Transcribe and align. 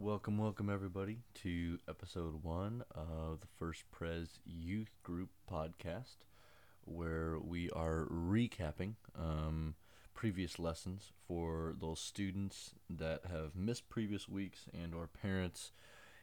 Welcome, 0.00 0.38
welcome 0.38 0.70
everybody 0.70 1.18
to 1.42 1.80
episode 1.88 2.44
one 2.44 2.84
of 2.94 3.40
the 3.40 3.48
First 3.58 3.82
Pres 3.90 4.38
Youth 4.46 4.96
Group 5.02 5.30
podcast, 5.50 6.18
where 6.84 7.36
we 7.40 7.68
are 7.70 8.06
recapping 8.08 8.94
um, 9.18 9.74
previous 10.14 10.60
lessons 10.60 11.10
for 11.26 11.74
those 11.80 11.98
students 11.98 12.74
that 12.88 13.22
have 13.28 13.56
missed 13.56 13.88
previous 13.88 14.28
weeks 14.28 14.66
and 14.72 14.94
or 14.94 15.08
parents 15.08 15.72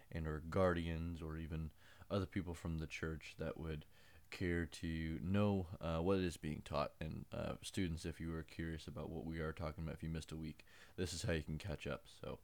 and 0.10 0.26
or 0.26 0.42
guardians 0.50 1.22
or 1.22 1.38
even 1.38 1.72
other 2.10 2.26
people 2.26 2.54
from 2.54 2.78
the 2.78 2.88
church 2.88 3.36
that 3.40 3.60
would 3.60 3.84
care 4.32 4.66
to 4.66 5.20
know 5.22 5.68
uh, 5.82 5.98
what 5.98 6.20
is 6.20 6.38
being 6.38 6.62
taught. 6.64 6.94
And 7.02 7.26
uh, 7.34 7.56
students 7.62 8.06
if 8.06 8.22
you 8.22 8.34
are 8.36 8.44
curious 8.44 8.88
about 8.88 9.10
what 9.10 9.26
we 9.26 9.40
are 9.40 9.52
talking 9.52 9.84
about 9.84 9.96
if 9.96 10.04
you 10.04 10.10
missed 10.10 10.32
a 10.32 10.38
week 10.38 10.64
this 10.98 11.12
is 11.14 11.24
how 11.24 11.34
you 11.34 11.44
can 11.44 11.58
catch 11.58 11.88
up. 11.88 12.04
So 12.22 12.40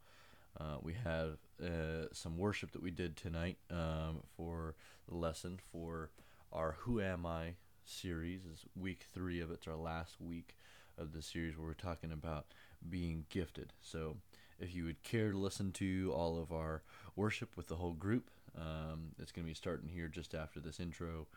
uh, 0.60 0.78
we 0.82 0.94
have 1.04 1.38
uh, 1.64 2.08
some 2.12 2.38
worship 2.38 2.72
that 2.72 2.84
we 2.84 2.92
did 2.92 3.16
tonight 3.16 3.58
um, 3.70 4.22
for 4.36 4.76
the 5.08 5.16
lesson 5.16 5.60
for 5.72 6.12
our 6.52 6.76
Who 6.80 7.02
Am 7.02 7.26
I 7.26 7.56
series. 7.86 8.46
Is 8.46 8.66
week 8.76 9.06
three 9.14 9.40
of 9.42 9.50
it. 9.52 9.56
It's 9.56 9.68
our 9.68 9.76
last 9.76 10.20
week 10.20 10.56
of 10.98 11.14
the 11.14 11.22
series 11.22 11.58
where 11.58 11.68
we're 11.68 11.74
talking 11.74 12.12
about 12.12 12.48
being 12.88 13.26
gifted. 13.30 13.74
So 13.82 14.18
if 14.60 14.76
you 14.76 14.86
would 14.86 15.04
care 15.04 15.32
to 15.32 15.38
listen 15.38 15.72
to 15.74 16.12
all 16.16 16.40
of 16.40 16.52
our 16.52 16.84
worship 17.16 17.56
with 17.56 17.68
the 17.68 17.76
whole 17.76 17.94
group, 17.94 18.30
um, 18.58 19.14
it's 19.20 19.32
going 19.32 19.46
to 19.46 19.50
be 19.50 19.56
starting 19.56 19.90
here 19.90 20.08
just 20.08 20.36
after 20.36 20.60
this 20.60 20.80
intro. 20.80 21.28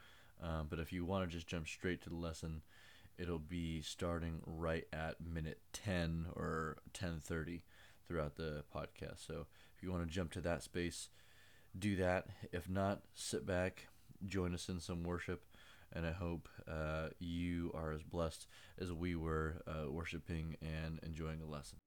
Um, 0.42 0.66
but 0.68 0.80
if 0.80 0.92
you 0.92 1.04
want 1.04 1.28
to 1.28 1.34
just 1.34 1.46
jump 1.46 1.68
straight 1.68 2.02
to 2.02 2.10
the 2.10 2.16
lesson, 2.16 2.62
it'll 3.18 3.38
be 3.38 3.80
starting 3.82 4.40
right 4.44 4.86
at 4.92 5.16
minute 5.20 5.60
10 5.72 6.26
or 6.34 6.76
10:30 6.92 7.62
throughout 8.06 8.36
the 8.36 8.64
podcast. 8.74 9.26
So 9.26 9.46
if 9.76 9.82
you 9.82 9.90
want 9.90 10.06
to 10.06 10.10
jump 10.12 10.32
to 10.32 10.40
that 10.42 10.62
space, 10.62 11.08
do 11.78 11.96
that. 11.96 12.26
If 12.52 12.68
not, 12.68 13.02
sit 13.14 13.46
back, 13.46 13.88
join 14.26 14.54
us 14.54 14.68
in 14.68 14.80
some 14.80 15.02
worship, 15.02 15.44
and 15.92 16.06
I 16.06 16.12
hope 16.12 16.48
uh, 16.68 17.08
you 17.18 17.72
are 17.74 17.92
as 17.92 18.02
blessed 18.02 18.46
as 18.78 18.92
we 18.92 19.14
were 19.14 19.62
uh, 19.66 19.90
worshiping 19.90 20.56
and 20.62 21.00
enjoying 21.02 21.40
the 21.40 21.46
lesson. 21.46 21.78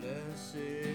Blessed 0.00 0.87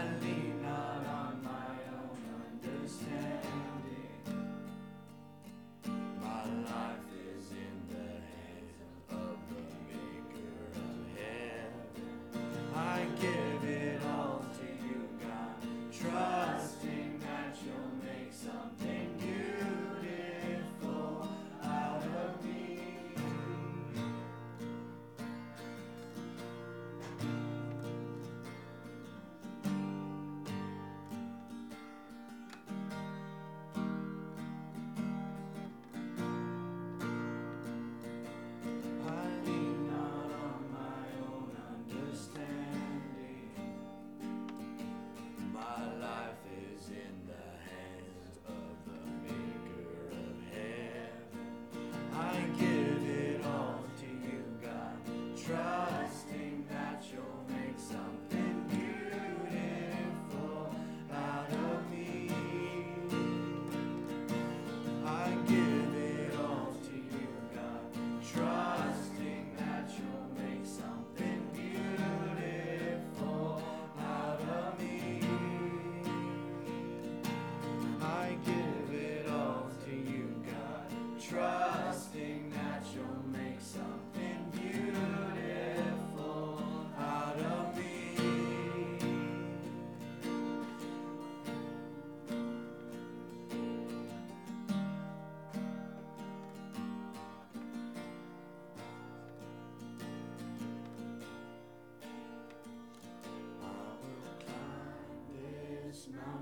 I 0.00 0.06
lean 0.24 0.46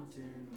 mountain 0.09 0.48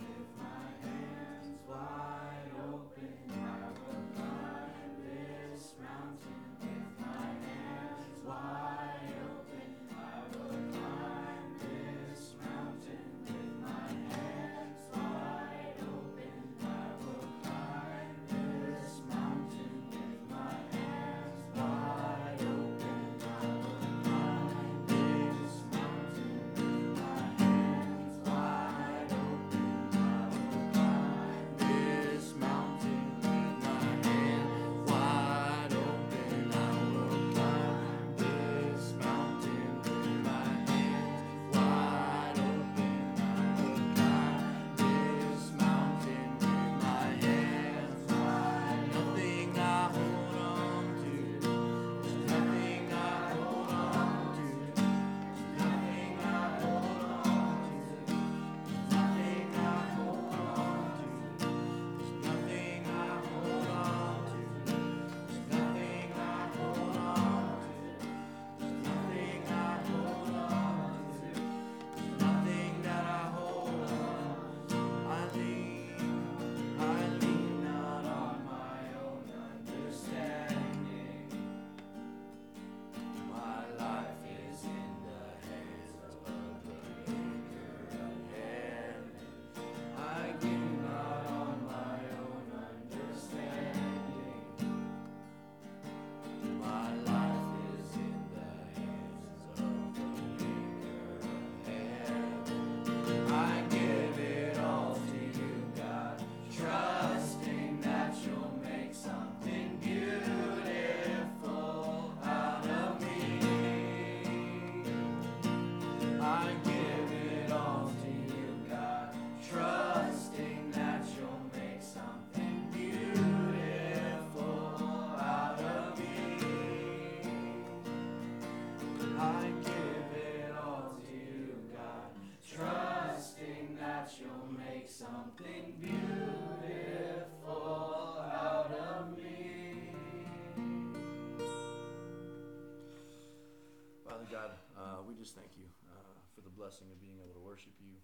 God, 144.31 144.55
uh, 144.79 145.03
we 145.03 145.11
just 145.11 145.35
thank 145.35 145.51
you 145.59 145.67
uh, 145.91 146.15
for 146.31 146.39
the 146.39 146.53
blessing 146.55 146.88
of 146.88 146.95
being 147.03 147.19
able 147.19 147.35
to 147.35 147.43
worship 147.43 147.75
you. 147.83 148.00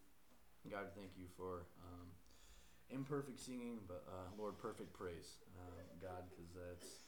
God, 0.67 0.91
thank 0.91 1.15
you 1.15 1.23
for 1.39 1.63
um, 1.79 2.11
imperfect 2.91 3.39
singing, 3.39 3.79
but 3.87 4.03
uh, 4.11 4.27
Lord, 4.35 4.59
perfect 4.59 4.91
praise, 4.91 5.39
uh, 5.55 5.79
God, 6.03 6.27
because 6.27 6.51
that's 6.51 7.07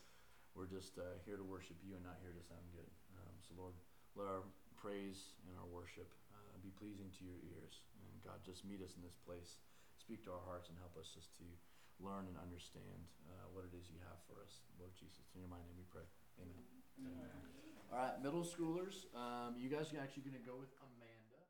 we're 0.56 0.72
just 0.72 0.96
uh, 0.96 1.20
here 1.28 1.36
to 1.36 1.44
worship 1.44 1.76
you 1.84 2.00
and 2.00 2.04
not 2.08 2.16
here 2.24 2.32
to 2.32 2.40
sound 2.48 2.64
good. 2.72 2.88
Um, 3.20 3.36
so, 3.44 3.60
Lord, 3.60 3.76
let 4.16 4.32
our 4.32 4.48
praise 4.80 5.36
and 5.44 5.52
our 5.60 5.68
worship 5.68 6.08
uh, 6.32 6.56
be 6.64 6.72
pleasing 6.80 7.12
to 7.20 7.22
your 7.28 7.44
ears, 7.44 7.84
and 8.00 8.16
God, 8.24 8.40
just 8.48 8.64
meet 8.64 8.80
us 8.80 8.96
in 8.96 9.04
this 9.04 9.20
place, 9.28 9.60
speak 10.00 10.24
to 10.24 10.32
our 10.32 10.44
hearts, 10.48 10.72
and 10.72 10.80
help 10.80 10.96
us 10.96 11.12
just 11.12 11.36
to 11.44 11.46
learn 12.00 12.24
and 12.24 12.40
understand 12.40 13.04
uh, 13.28 13.52
what 13.52 13.68
it 13.68 13.76
is 13.76 13.92
you 13.92 14.00
have 14.08 14.24
for 14.32 14.40
us, 14.48 14.64
Lord 14.80 14.96
Jesus. 14.96 15.28
In 15.36 15.44
your 15.44 15.52
mighty 15.52 15.68
name, 15.68 15.76
we 15.76 15.88
pray. 15.92 16.08
Amen. 16.40 16.64
All 17.92 17.98
right, 17.98 18.22
middle 18.24 18.44
schoolers, 18.44 19.10
um, 19.16 19.56
you 19.58 19.70
guys 19.70 19.92
are 19.94 20.02
actually 20.02 20.24
going 20.24 20.38
to 20.38 20.46
go 20.46 20.56
with 20.60 20.70
Amanda. 20.78 21.42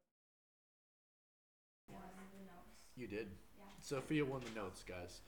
You 2.96 3.08
did. 3.08 3.28
Yeah. 3.58 3.64
Sophia 3.82 4.26
won 4.26 4.42
the 4.42 4.60
notes, 4.60 4.84
guys. 4.88 5.22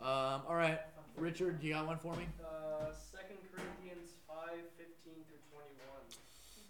Um, 0.00 0.42
all 0.48 0.54
right, 0.54 0.80
Richard, 1.16 1.62
you 1.62 1.74
got 1.74 1.86
one 1.86 1.98
for 1.98 2.16
me? 2.16 2.24
Uh, 2.40 2.86
2 2.88 3.18
Corinthians 3.52 4.16
5 4.26 4.36
15 4.78 4.86
through 5.04 5.44
21. 5.52 5.68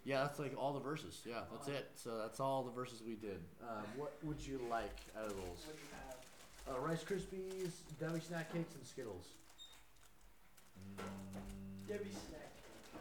Yeah, 0.05 0.23
that's 0.23 0.39
like 0.39 0.55
all 0.59 0.73
the 0.73 0.81
verses. 0.81 1.21
Yeah, 1.25 1.43
that's 1.53 1.69
it. 1.69 1.91
So 1.95 2.19
that's 2.19 2.41
all 2.41 2.65
the 2.65 2.73
verses 2.73 3.03
we 3.07 3.15
did. 3.15 3.39
Um, 3.63 3.85
what 3.97 4.17
would 4.25 4.45
you 4.45 4.61
like 4.69 4.97
out 5.17 5.27
of 5.27 5.37
those? 5.37 5.63
What 5.67 5.77
do 5.77 5.83
you 5.83 6.75
have? 6.75 6.77
Uh, 6.77 6.81
Rice 6.81 7.05
Krispies, 7.05 7.73
Debbie 8.01 8.21
snack 8.21 8.53
cakes, 8.53 8.75
and 8.75 8.85
Skittles. 8.87 9.29
Debbie 11.87 12.11
snack. 12.11 12.51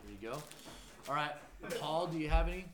There 0.03 0.11
you 0.11 0.29
go. 0.29 0.43
All 1.09 1.15
right, 1.15 1.31
Paul, 1.79 2.05
do 2.05 2.19
you 2.19 2.29
have 2.29 2.47
any? 2.47 2.65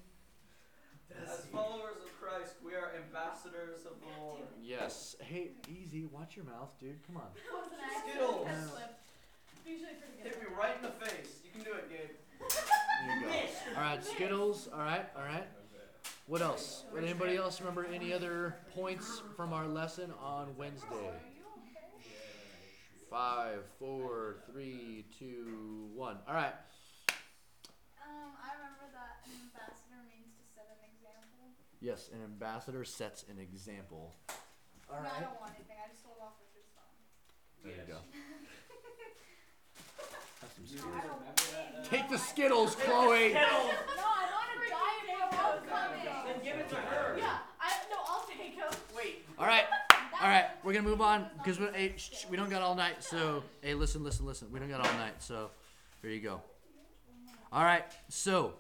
As 1.23 1.45
followers 1.53 1.95
of 2.03 2.21
Christ, 2.21 2.55
we 2.65 2.73
are 2.73 2.91
ambassadors 2.97 3.85
of 3.85 3.93
the 4.01 4.21
Lord. 4.21 4.41
Yes. 4.61 5.15
Hey, 5.21 5.51
easy. 5.69 6.05
Watch 6.11 6.35
your 6.35 6.43
mouth, 6.43 6.77
dude. 6.77 6.97
Come 7.07 7.15
on. 7.15 7.23
That 7.33 7.57
was 7.57 7.71
an 7.71 7.77
accident. 7.81 8.11
Skittles. 8.11 8.45
That 8.45 8.69
slipped. 8.69 8.99
Usually 9.65 9.91
pretty 9.93 10.21
good. 10.21 10.33
Hit 10.33 10.41
me 10.41 10.47
right 10.59 10.75
in 10.75 10.81
the 10.81 11.05
face. 11.05 11.39
You 11.45 11.51
can 11.51 11.61
do 11.63 11.77
it, 11.77 11.89
Gabe. 11.89 12.09
There 13.07 13.19
you 13.19 13.25
go. 13.25 13.77
All 13.77 13.81
right, 13.81 14.03
Skittles. 14.03 14.67
All 14.73 14.79
right, 14.79 15.05
all 15.15 15.23
right. 15.23 15.47
What 16.27 16.41
else? 16.41 16.83
Would 16.91 17.05
anybody 17.05 17.37
else 17.37 17.61
remember 17.61 17.85
any 17.85 18.11
other 18.11 18.57
points 18.75 19.21
from 19.37 19.53
our 19.53 19.65
lesson 19.65 20.11
on 20.21 20.47
Wednesday? 20.57 20.87
Are 20.89 20.93
you 20.93 21.45
okay? 21.63 22.09
Five, 23.09 23.63
four, 23.79 24.35
three, 24.51 25.05
two, 25.17 25.87
one. 25.95 26.17
All 26.27 26.33
right. 26.33 26.53
Um, 28.05 28.31
I 28.37 28.53
remember 28.61 28.85
that 28.93 29.25
an 29.25 29.33
ambassador 29.49 29.99
means 30.05 30.31
to 30.37 30.43
set 30.53 30.69
an 30.69 30.81
example. 30.85 31.49
Yes, 31.81 32.09
an 32.13 32.21
ambassador 32.23 32.83
sets 32.85 33.25
an 33.29 33.39
example. 33.41 34.13
All 34.89 35.01
no, 35.01 35.09
I 35.09 35.09
right. 35.09 35.21
don't 35.25 35.39
want 35.41 35.53
anything. 35.57 35.77
I 35.81 35.89
just 35.89 36.05
sold 36.05 36.21
off 36.21 36.37
Richard's 36.39 36.69
phone. 36.77 36.93
There 37.65 37.73
you 37.73 37.85
go. 37.89 37.99
Have 40.41 40.51
some 40.53 40.65
No, 40.65 40.69
Skittles. 40.69 40.93
I 40.93 41.01
don't 41.01 41.21
want 41.25 41.33
any. 41.81 41.89
Take 41.89 42.05
the 42.09 42.17
Skittles, 42.21 42.75
Chloe. 42.75 43.33
No, 43.33 43.41
I 43.41 44.29
want 44.29 44.49
a 44.53 44.69
diet 44.69 45.05
for 45.09 45.35
homecoming. 45.35 46.05
Then 46.05 46.37
give 46.45 46.57
it 46.61 46.69
to 46.69 46.75
her. 46.75 47.17
Yeah, 47.17 47.41
I 47.59 47.73
no, 47.89 47.97
I'll 48.05 48.25
take 48.29 48.57
them. 48.57 48.69
Wait. 48.95 49.25
All 49.39 49.47
right. 49.47 49.65
All 50.21 50.29
right, 50.29 50.45
we're 50.63 50.71
gonna 50.73 50.87
move 50.87 51.01
on 51.01 51.27
because 51.37 51.59
we, 51.59 51.65
hey, 51.73 51.93
shh, 51.97 52.09
shh, 52.13 52.25
we 52.29 52.37
don't 52.37 52.49
got 52.49 52.61
all 52.61 52.73
night. 52.73 53.03
So, 53.03 53.43
hey, 53.61 53.73
listen, 53.73 54.01
listen, 54.01 54.25
listen. 54.25 54.47
We 54.49 54.59
don't 54.59 54.69
got 54.69 54.79
all 54.79 54.93
night. 54.97 55.15
So, 55.21 55.49
here 56.01 56.09
you 56.09 56.21
go. 56.21 56.41
All 57.55 57.63
right. 57.63 57.85
So, 58.09 58.51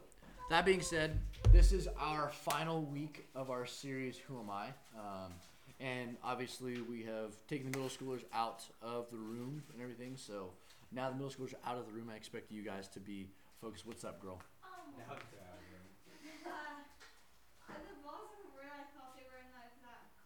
that 0.49 0.63
being 0.63 0.79
said, 0.79 1.19
this 1.51 1.73
is 1.73 1.89
our 1.99 2.29
final 2.29 2.81
week 2.81 3.27
of 3.35 3.51
our 3.51 3.65
series. 3.65 4.15
Who 4.15 4.39
am 4.39 4.49
I? 4.49 4.67
Um, 4.95 5.33
and 5.81 6.15
obviously, 6.23 6.79
we 6.79 7.03
have 7.03 7.35
taken 7.51 7.69
the 7.69 7.77
middle 7.77 7.91
schoolers 7.91 8.23
out 8.31 8.63
of 8.81 9.11
the 9.11 9.17
room 9.17 9.61
and 9.73 9.81
everything. 9.83 10.15
So 10.15 10.51
now 10.95 11.09
the 11.11 11.15
middle 11.19 11.27
schoolers 11.27 11.51
are 11.59 11.63
out 11.67 11.77
of 11.77 11.87
the 11.87 11.91
room. 11.91 12.07
I 12.07 12.15
expect 12.15 12.53
you 12.55 12.63
guys 12.63 12.87
to 12.95 13.01
be 13.03 13.27
focused. 13.59 13.83
What's 13.85 14.07
up, 14.07 14.21
girl? 14.23 14.39
Um, 14.63 14.95
Uh, 17.65 17.73
the 17.81 17.97
balls 18.05 18.29
are 18.37 18.45
where 18.53 18.69
I 18.69 18.85
thought 18.93 19.17
they 19.17 19.25
were 19.25 19.41
in 19.41 19.49
that 19.57 19.73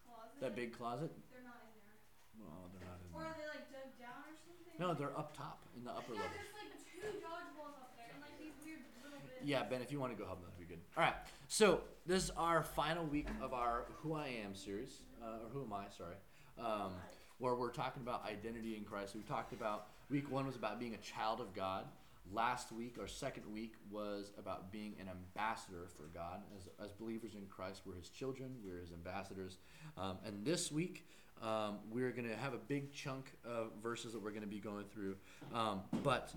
closet. 0.03 0.43
Big 0.59 0.75
closet? 0.75 1.07
They're 1.31 1.41
not 1.41 1.63
in 1.65 1.71
there. 1.81 1.95
Well, 2.35 2.67
they're 2.75 2.83
not 2.85 2.99
in 2.99 3.07
Or 3.15 3.23
there. 3.23 3.31
are 3.31 3.38
they 3.39 3.47
like 3.49 3.65
dug 3.71 3.89
down 3.95 4.27
or 4.27 4.35
something? 4.43 4.75
No, 4.77 4.91
they're 4.91 5.15
up 5.15 5.31
top 5.33 5.63
in 5.73 5.88
the 5.88 5.95
upper 5.95 6.13
Yeah, 6.13 6.27
level. 6.27 6.35
there's 6.35 6.51
like 6.53 6.75
two 6.83 7.23
dodgeballs 7.23 7.79
up 7.79 7.95
there 7.95 8.11
and 8.11 8.19
like 8.19 8.35
these 8.38 8.51
weird 8.59 8.83
little 9.01 9.23
bits. 9.23 9.28
Yeah, 9.43 9.63
Ben, 9.63 9.81
if 9.81 9.91
you 9.91 10.00
want 10.00 10.12
to 10.15 10.22
go 10.22 10.27
them, 10.29 10.38
that'd 10.41 10.60
be 10.60 10.65
good. 10.65 10.81
All 10.98 11.03
right. 11.03 11.15
So 11.48 11.81
this 12.05 12.24
is 12.25 12.31
our 12.31 12.63
final 12.63 13.05
week 13.05 13.27
of 13.41 13.53
our 13.53 13.86
Who 14.01 14.13
I 14.13 14.27
Am 14.43 14.55
series, 14.55 15.01
uh, 15.22 15.46
or 15.46 15.50
Who 15.51 15.63
Am 15.63 15.74
I? 15.74 15.86
Sorry, 15.96 16.15
um, 16.60 16.91
where 17.38 17.55
we're 17.55 17.72
talking 17.72 18.03
about 18.03 18.25
identity 18.25 18.75
in 18.75 18.84
Christ. 18.84 19.15
We 19.15 19.22
talked 19.22 19.53
about 19.53 19.88
week 20.10 20.29
one 20.29 20.46
was 20.46 20.55
about 20.55 20.79
being 20.79 20.93
a 20.93 20.98
child 20.98 21.39
of 21.39 21.53
God. 21.53 21.86
Last 22.31 22.72
week, 22.72 22.98
our 23.00 23.08
second 23.08 23.51
week, 23.51 23.74
was 23.89 24.31
about 24.38 24.72
being 24.72 24.93
an 25.00 25.08
ambassador 25.10 25.88
for 25.98 26.03
God. 26.13 26.41
As, 26.55 26.67
as 26.86 26.91
believers 26.91 27.34
in 27.34 27.48
Christ, 27.48 27.81
we're 27.86 27.96
His 27.96 28.10
children, 28.10 28.51
we're 28.63 28.79
His 28.79 28.91
ambassadors. 28.91 29.58
Um, 29.98 30.17
and 30.25 30.46
this 30.46 30.72
week, 30.72 31.08
um, 31.41 31.77
we're 31.89 32.12
going 32.12 32.27
to 32.27 32.36
have 32.36 32.53
a 32.53 32.60
big 32.60 32.93
chunk 32.93 33.31
of 33.43 33.72
verses 33.81 34.13
that 34.13 34.22
we're 34.22 34.29
going 34.31 34.41
to 34.43 34.48
be 34.48 34.60
going 34.60 34.86
through. 34.93 35.15
Um, 35.53 35.81
but 36.03 36.34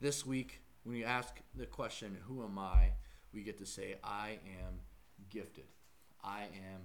this 0.00 0.24
week, 0.24 0.60
when 0.84 0.96
you 0.96 1.04
ask 1.04 1.34
the 1.54 1.66
question, 1.66 2.16
Who 2.26 2.44
am 2.44 2.58
I? 2.58 2.92
we 3.32 3.42
get 3.42 3.58
to 3.58 3.66
say, 3.66 3.96
I 4.04 4.38
am 4.44 4.74
gifted. 5.30 5.64
I 6.22 6.42
am 6.42 6.82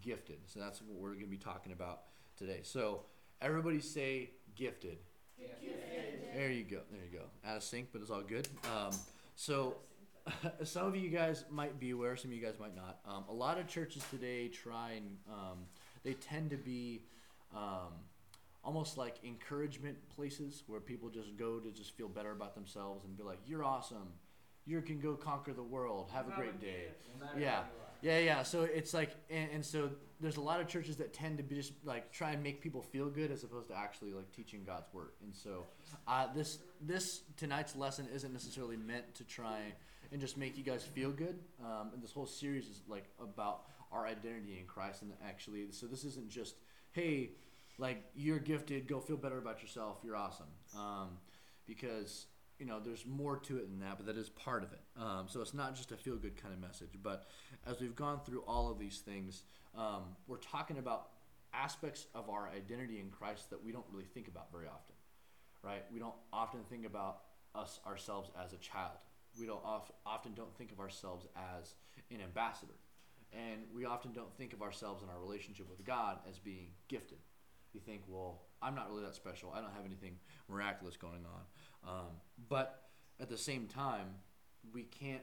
gifted. 0.00 0.38
So 0.46 0.60
that's 0.60 0.80
what 0.80 1.00
we're 1.00 1.14
going 1.14 1.24
to 1.24 1.30
be 1.30 1.36
talking 1.36 1.72
about 1.72 2.02
today. 2.36 2.60
So 2.62 3.02
everybody 3.40 3.80
say 3.80 4.30
gifted. 4.54 4.98
There 6.34 6.50
you 6.50 6.64
go. 6.64 6.80
There 6.92 7.00
you 7.10 7.18
go. 7.18 7.24
Out 7.44 7.56
of 7.56 7.62
sync, 7.62 7.88
but 7.92 8.02
it's 8.02 8.10
all 8.10 8.22
good. 8.22 8.46
Um, 8.64 8.92
so 9.34 9.76
some 10.62 10.86
of 10.86 10.94
you 10.94 11.08
guys 11.10 11.44
might 11.50 11.80
be 11.80 11.90
aware, 11.90 12.16
some 12.16 12.30
of 12.30 12.36
you 12.36 12.42
guys 12.42 12.54
might 12.60 12.76
not. 12.76 13.00
Um, 13.06 13.24
a 13.28 13.32
lot 13.32 13.58
of 13.58 13.66
churches 13.66 14.04
today 14.10 14.48
try 14.48 14.92
and 14.92 15.16
um, 15.28 15.58
they 16.04 16.12
tend 16.14 16.50
to 16.50 16.56
be 16.56 17.02
um, 17.54 17.92
almost 18.62 18.98
like 18.98 19.16
encouragement 19.24 19.96
places 20.14 20.62
where 20.66 20.80
people 20.80 21.08
just 21.08 21.36
go 21.36 21.58
to 21.58 21.70
just 21.70 21.96
feel 21.96 22.08
better 22.08 22.32
about 22.32 22.54
themselves 22.54 23.04
and 23.04 23.16
be 23.16 23.22
like, 23.22 23.38
"You're 23.46 23.64
awesome. 23.64 24.12
You 24.66 24.80
can 24.82 25.00
go 25.00 25.14
conquer 25.14 25.52
the 25.52 25.62
world. 25.62 26.10
Have 26.12 26.28
a 26.28 26.32
great 26.36 26.60
day." 26.60 26.88
Yeah. 27.38 27.62
Yeah, 28.02 28.18
yeah. 28.18 28.42
So 28.44 28.62
it's 28.62 28.94
like, 28.94 29.10
and, 29.28 29.50
and 29.52 29.64
so 29.64 29.90
there's 30.20 30.36
a 30.36 30.40
lot 30.40 30.60
of 30.60 30.68
churches 30.68 30.96
that 30.96 31.12
tend 31.12 31.36
to 31.38 31.42
be 31.42 31.56
just 31.56 31.72
like 31.84 32.12
try 32.12 32.32
and 32.32 32.42
make 32.42 32.60
people 32.60 32.82
feel 32.82 33.08
good 33.10 33.30
as 33.30 33.44
opposed 33.44 33.68
to 33.68 33.76
actually 33.76 34.12
like 34.12 34.30
teaching 34.32 34.62
God's 34.64 34.92
word. 34.92 35.10
And 35.22 35.34
so, 35.34 35.66
uh, 36.06 36.26
this 36.34 36.58
this 36.80 37.22
tonight's 37.36 37.76
lesson 37.76 38.08
isn't 38.14 38.32
necessarily 38.32 38.76
meant 38.76 39.14
to 39.16 39.24
try 39.24 39.60
and 40.12 40.20
just 40.20 40.36
make 40.36 40.56
you 40.56 40.64
guys 40.64 40.82
feel 40.82 41.10
good. 41.10 41.38
Um, 41.62 41.90
and 41.94 42.02
this 42.02 42.12
whole 42.12 42.26
series 42.26 42.66
is 42.68 42.82
like 42.88 43.04
about 43.20 43.64
our 43.92 44.06
identity 44.06 44.58
in 44.58 44.66
Christ. 44.66 45.02
And 45.02 45.12
actually, 45.26 45.70
so 45.70 45.86
this 45.86 46.04
isn't 46.04 46.30
just 46.30 46.54
hey, 46.92 47.30
like 47.80 48.04
you're 48.14 48.38
gifted, 48.38 48.86
go 48.86 49.00
feel 49.00 49.16
better 49.16 49.38
about 49.38 49.62
yourself. 49.62 49.98
You're 50.04 50.16
awesome. 50.16 50.46
Um, 50.76 51.18
because 51.66 52.26
you 52.58 52.66
know 52.66 52.78
there's 52.78 53.06
more 53.06 53.38
to 53.38 53.56
it 53.56 53.68
than 53.68 53.80
that 53.80 53.96
but 53.96 54.06
that 54.06 54.16
is 54.16 54.28
part 54.28 54.62
of 54.62 54.72
it 54.72 54.80
um, 55.00 55.26
so 55.28 55.40
it's 55.40 55.54
not 55.54 55.74
just 55.74 55.90
a 55.92 55.96
feel 55.96 56.16
good 56.16 56.40
kind 56.40 56.52
of 56.52 56.60
message 56.60 56.90
but 57.02 57.26
as 57.66 57.80
we've 57.80 57.96
gone 57.96 58.20
through 58.26 58.42
all 58.46 58.70
of 58.70 58.78
these 58.78 58.98
things 58.98 59.44
um, 59.76 60.02
we're 60.28 60.36
talking 60.36 60.78
about 60.78 61.08
aspects 61.54 62.06
of 62.14 62.28
our 62.28 62.48
identity 62.54 63.00
in 63.00 63.08
christ 63.08 63.50
that 63.50 63.64
we 63.64 63.72
don't 63.72 63.86
really 63.90 64.04
think 64.04 64.28
about 64.28 64.52
very 64.52 64.66
often 64.66 64.94
right 65.64 65.84
we 65.92 65.98
don't 65.98 66.14
often 66.32 66.60
think 66.68 66.84
about 66.84 67.20
us 67.54 67.80
ourselves 67.86 68.30
as 68.44 68.52
a 68.52 68.58
child 68.58 68.98
we 69.38 69.46
don't 69.46 69.64
of, 69.64 69.90
often 70.04 70.32
don't 70.34 70.54
think 70.56 70.70
of 70.70 70.80
ourselves 70.80 71.26
as 71.58 71.74
an 72.10 72.20
ambassador 72.20 72.74
and 73.32 73.62
we 73.74 73.84
often 73.84 74.12
don't 74.12 74.36
think 74.36 74.52
of 74.52 74.60
ourselves 74.60 75.02
in 75.02 75.08
our 75.08 75.20
relationship 75.20 75.68
with 75.70 75.84
god 75.84 76.18
as 76.28 76.38
being 76.38 76.68
gifted 76.88 77.18
you 77.74 77.80
think 77.80 78.02
well 78.08 78.42
i'm 78.62 78.74
not 78.74 78.90
really 78.90 79.02
that 79.02 79.14
special 79.14 79.52
i 79.54 79.60
don't 79.60 79.72
have 79.72 79.84
anything 79.84 80.16
miraculous 80.48 80.96
going 80.96 81.24
on 81.24 81.42
um, 81.88 82.10
but 82.48 82.90
at 83.20 83.28
the 83.28 83.36
same 83.36 83.66
time, 83.66 84.06
we 84.72 84.84
can't 84.84 85.22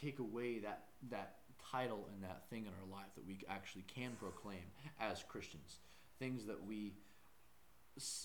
take 0.00 0.18
away 0.18 0.58
that 0.60 0.84
that 1.10 1.36
title 1.70 2.08
and 2.12 2.22
that 2.22 2.48
thing 2.48 2.62
in 2.62 2.68
our 2.68 2.98
life 2.98 3.08
that 3.16 3.26
we 3.26 3.38
actually 3.48 3.82
can 3.82 4.12
proclaim 4.18 4.62
as 5.00 5.22
Christians. 5.28 5.80
Things 6.18 6.46
that 6.46 6.64
we 6.66 6.94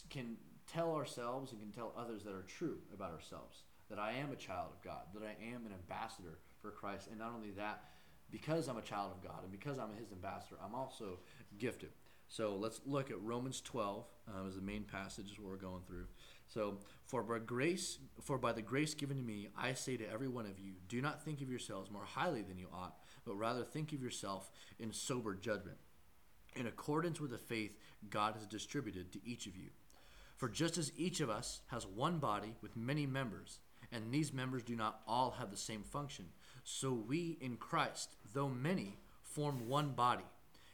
can 0.09 0.38
tell 0.71 0.95
ourselves 0.95 1.51
and 1.51 1.59
can 1.59 1.71
tell 1.71 1.93
others 1.97 2.23
that 2.23 2.33
are 2.33 2.43
true 2.43 2.77
about 2.93 3.12
ourselves. 3.12 3.63
That 3.89 4.00
I 4.00 4.13
am 4.13 4.31
a 4.31 4.35
child 4.35 4.69
of 4.71 4.83
God. 4.83 5.01
That 5.13 5.23
I 5.23 5.35
am 5.53 5.65
an 5.65 5.73
ambassador 5.73 6.39
for 6.62 6.71
Christ. 6.71 7.07
And 7.09 7.19
not 7.19 7.33
only 7.35 7.51
that, 7.51 7.83
because 8.31 8.67
I'm 8.67 8.77
a 8.77 8.81
child 8.81 9.12
of 9.12 9.23
God 9.23 9.43
and 9.43 9.51
because 9.51 9.77
I'm 9.77 9.89
His 10.00 10.12
ambassador, 10.12 10.55
I'm 10.63 10.73
also 10.73 11.19
gifted. 11.59 11.89
So 12.27 12.56
let's 12.56 12.82
look 12.86 13.12
at 13.12 13.22
Romans 13.22 13.62
12 13.62 14.06
um, 14.27 14.48
as 14.48 14.56
the 14.56 14.62
main 14.62 14.84
passage 14.84 15.32
is 15.32 15.39
what 15.39 15.50
we're 15.50 15.58
going 15.58 15.84
through. 15.88 16.06
So, 16.48 16.77
for 17.06 17.24
by 17.24 17.39
grace, 17.39 17.98
for 18.22 18.38
by 18.38 18.53
the 18.53 18.62
grace 18.62 18.94
given 18.94 19.18
to 19.18 19.24
me, 19.24 19.50
I 19.58 19.74
say 19.74 19.98
to 19.98 20.10
every 20.10 20.27
one 20.27 20.46
of 20.46 20.60
you, 20.60 20.74
do 20.88 21.01
not 21.01 21.24
think 21.24 21.42
of 21.42 21.50
yourselves 21.50 21.89
more 21.89 22.06
highly 22.06 22.44
than 22.44 22.60
you 22.60 22.68
ought, 22.72 22.96
but 23.25 23.36
rather 23.36 23.63
think 23.63 23.92
of 23.92 24.01
yourself 24.01 24.51
in 24.80 24.94
sober 24.94 25.34
judgment, 25.34 25.77
in 26.56 26.68
accordance 26.68 27.20
with 27.20 27.32
the 27.32 27.38
faith 27.38 27.77
God 28.10 28.36
has 28.36 28.46
distributed 28.46 29.12
to 29.13 29.20
each 29.25 29.48
of 29.48 29.56
you. 29.56 29.70
For 30.36 30.50
just 30.50 30.77
as 30.77 30.92
each 30.96 31.22
of 31.22 31.30
us 31.30 31.62
has 31.68 31.88
one 31.88 32.20
body 32.20 32.56
with 32.62 32.75
many 32.77 33.06
members, 33.06 33.60
and 33.92 34.12
these 34.12 34.34
members 34.34 34.63
do 34.63 34.75
not 34.75 35.01
all 35.08 35.32
have 35.32 35.51
the 35.51 35.58
same 35.58 35.84
function, 35.84 36.25
so 36.63 36.94
we 36.94 37.38
in 37.42 37.58
Christ, 37.58 38.15
though 38.34 38.50
many, 38.50 38.98
form 39.24 39.68
one 39.68 39.89
body, 39.92 40.25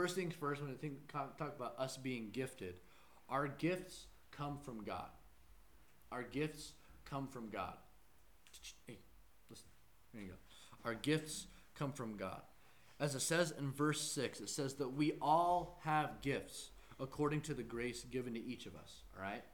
first 0.00 0.16
things 0.16 0.32
first, 0.32 0.62
when 0.62 0.70
I 0.70 0.74
think 0.76 1.12
talk 1.12 1.38
about 1.38 1.74
us 1.76 1.98
being 1.98 2.30
gifted, 2.32 2.76
our 3.28 3.46
gifts 3.46 4.06
come 4.30 4.56
from 4.64 4.82
God. 4.82 5.10
Our 6.10 6.22
gifts 6.22 6.72
come 7.04 7.28
from 7.28 7.50
God. 7.50 7.74
Hey, 8.86 8.96
listen. 9.50 9.66
There 10.14 10.22
you 10.22 10.28
go. 10.28 10.34
Our 10.86 10.94
gifts 10.94 11.48
come 11.74 11.92
from 11.92 12.16
God. 12.16 12.40
As 12.98 13.14
it 13.14 13.20
says 13.20 13.52
in 13.58 13.72
verse 13.72 14.00
6, 14.00 14.40
it 14.40 14.48
says 14.48 14.72
that 14.76 14.88
we 14.88 15.18
all 15.20 15.78
have 15.84 16.22
gifts 16.22 16.70
according 16.98 17.42
to 17.42 17.52
the 17.52 17.62
grace 17.62 18.04
given 18.10 18.32
to 18.32 18.42
each 18.42 18.64
of 18.64 18.74
us. 18.76 19.02
All 19.14 19.22
right? 19.22 19.44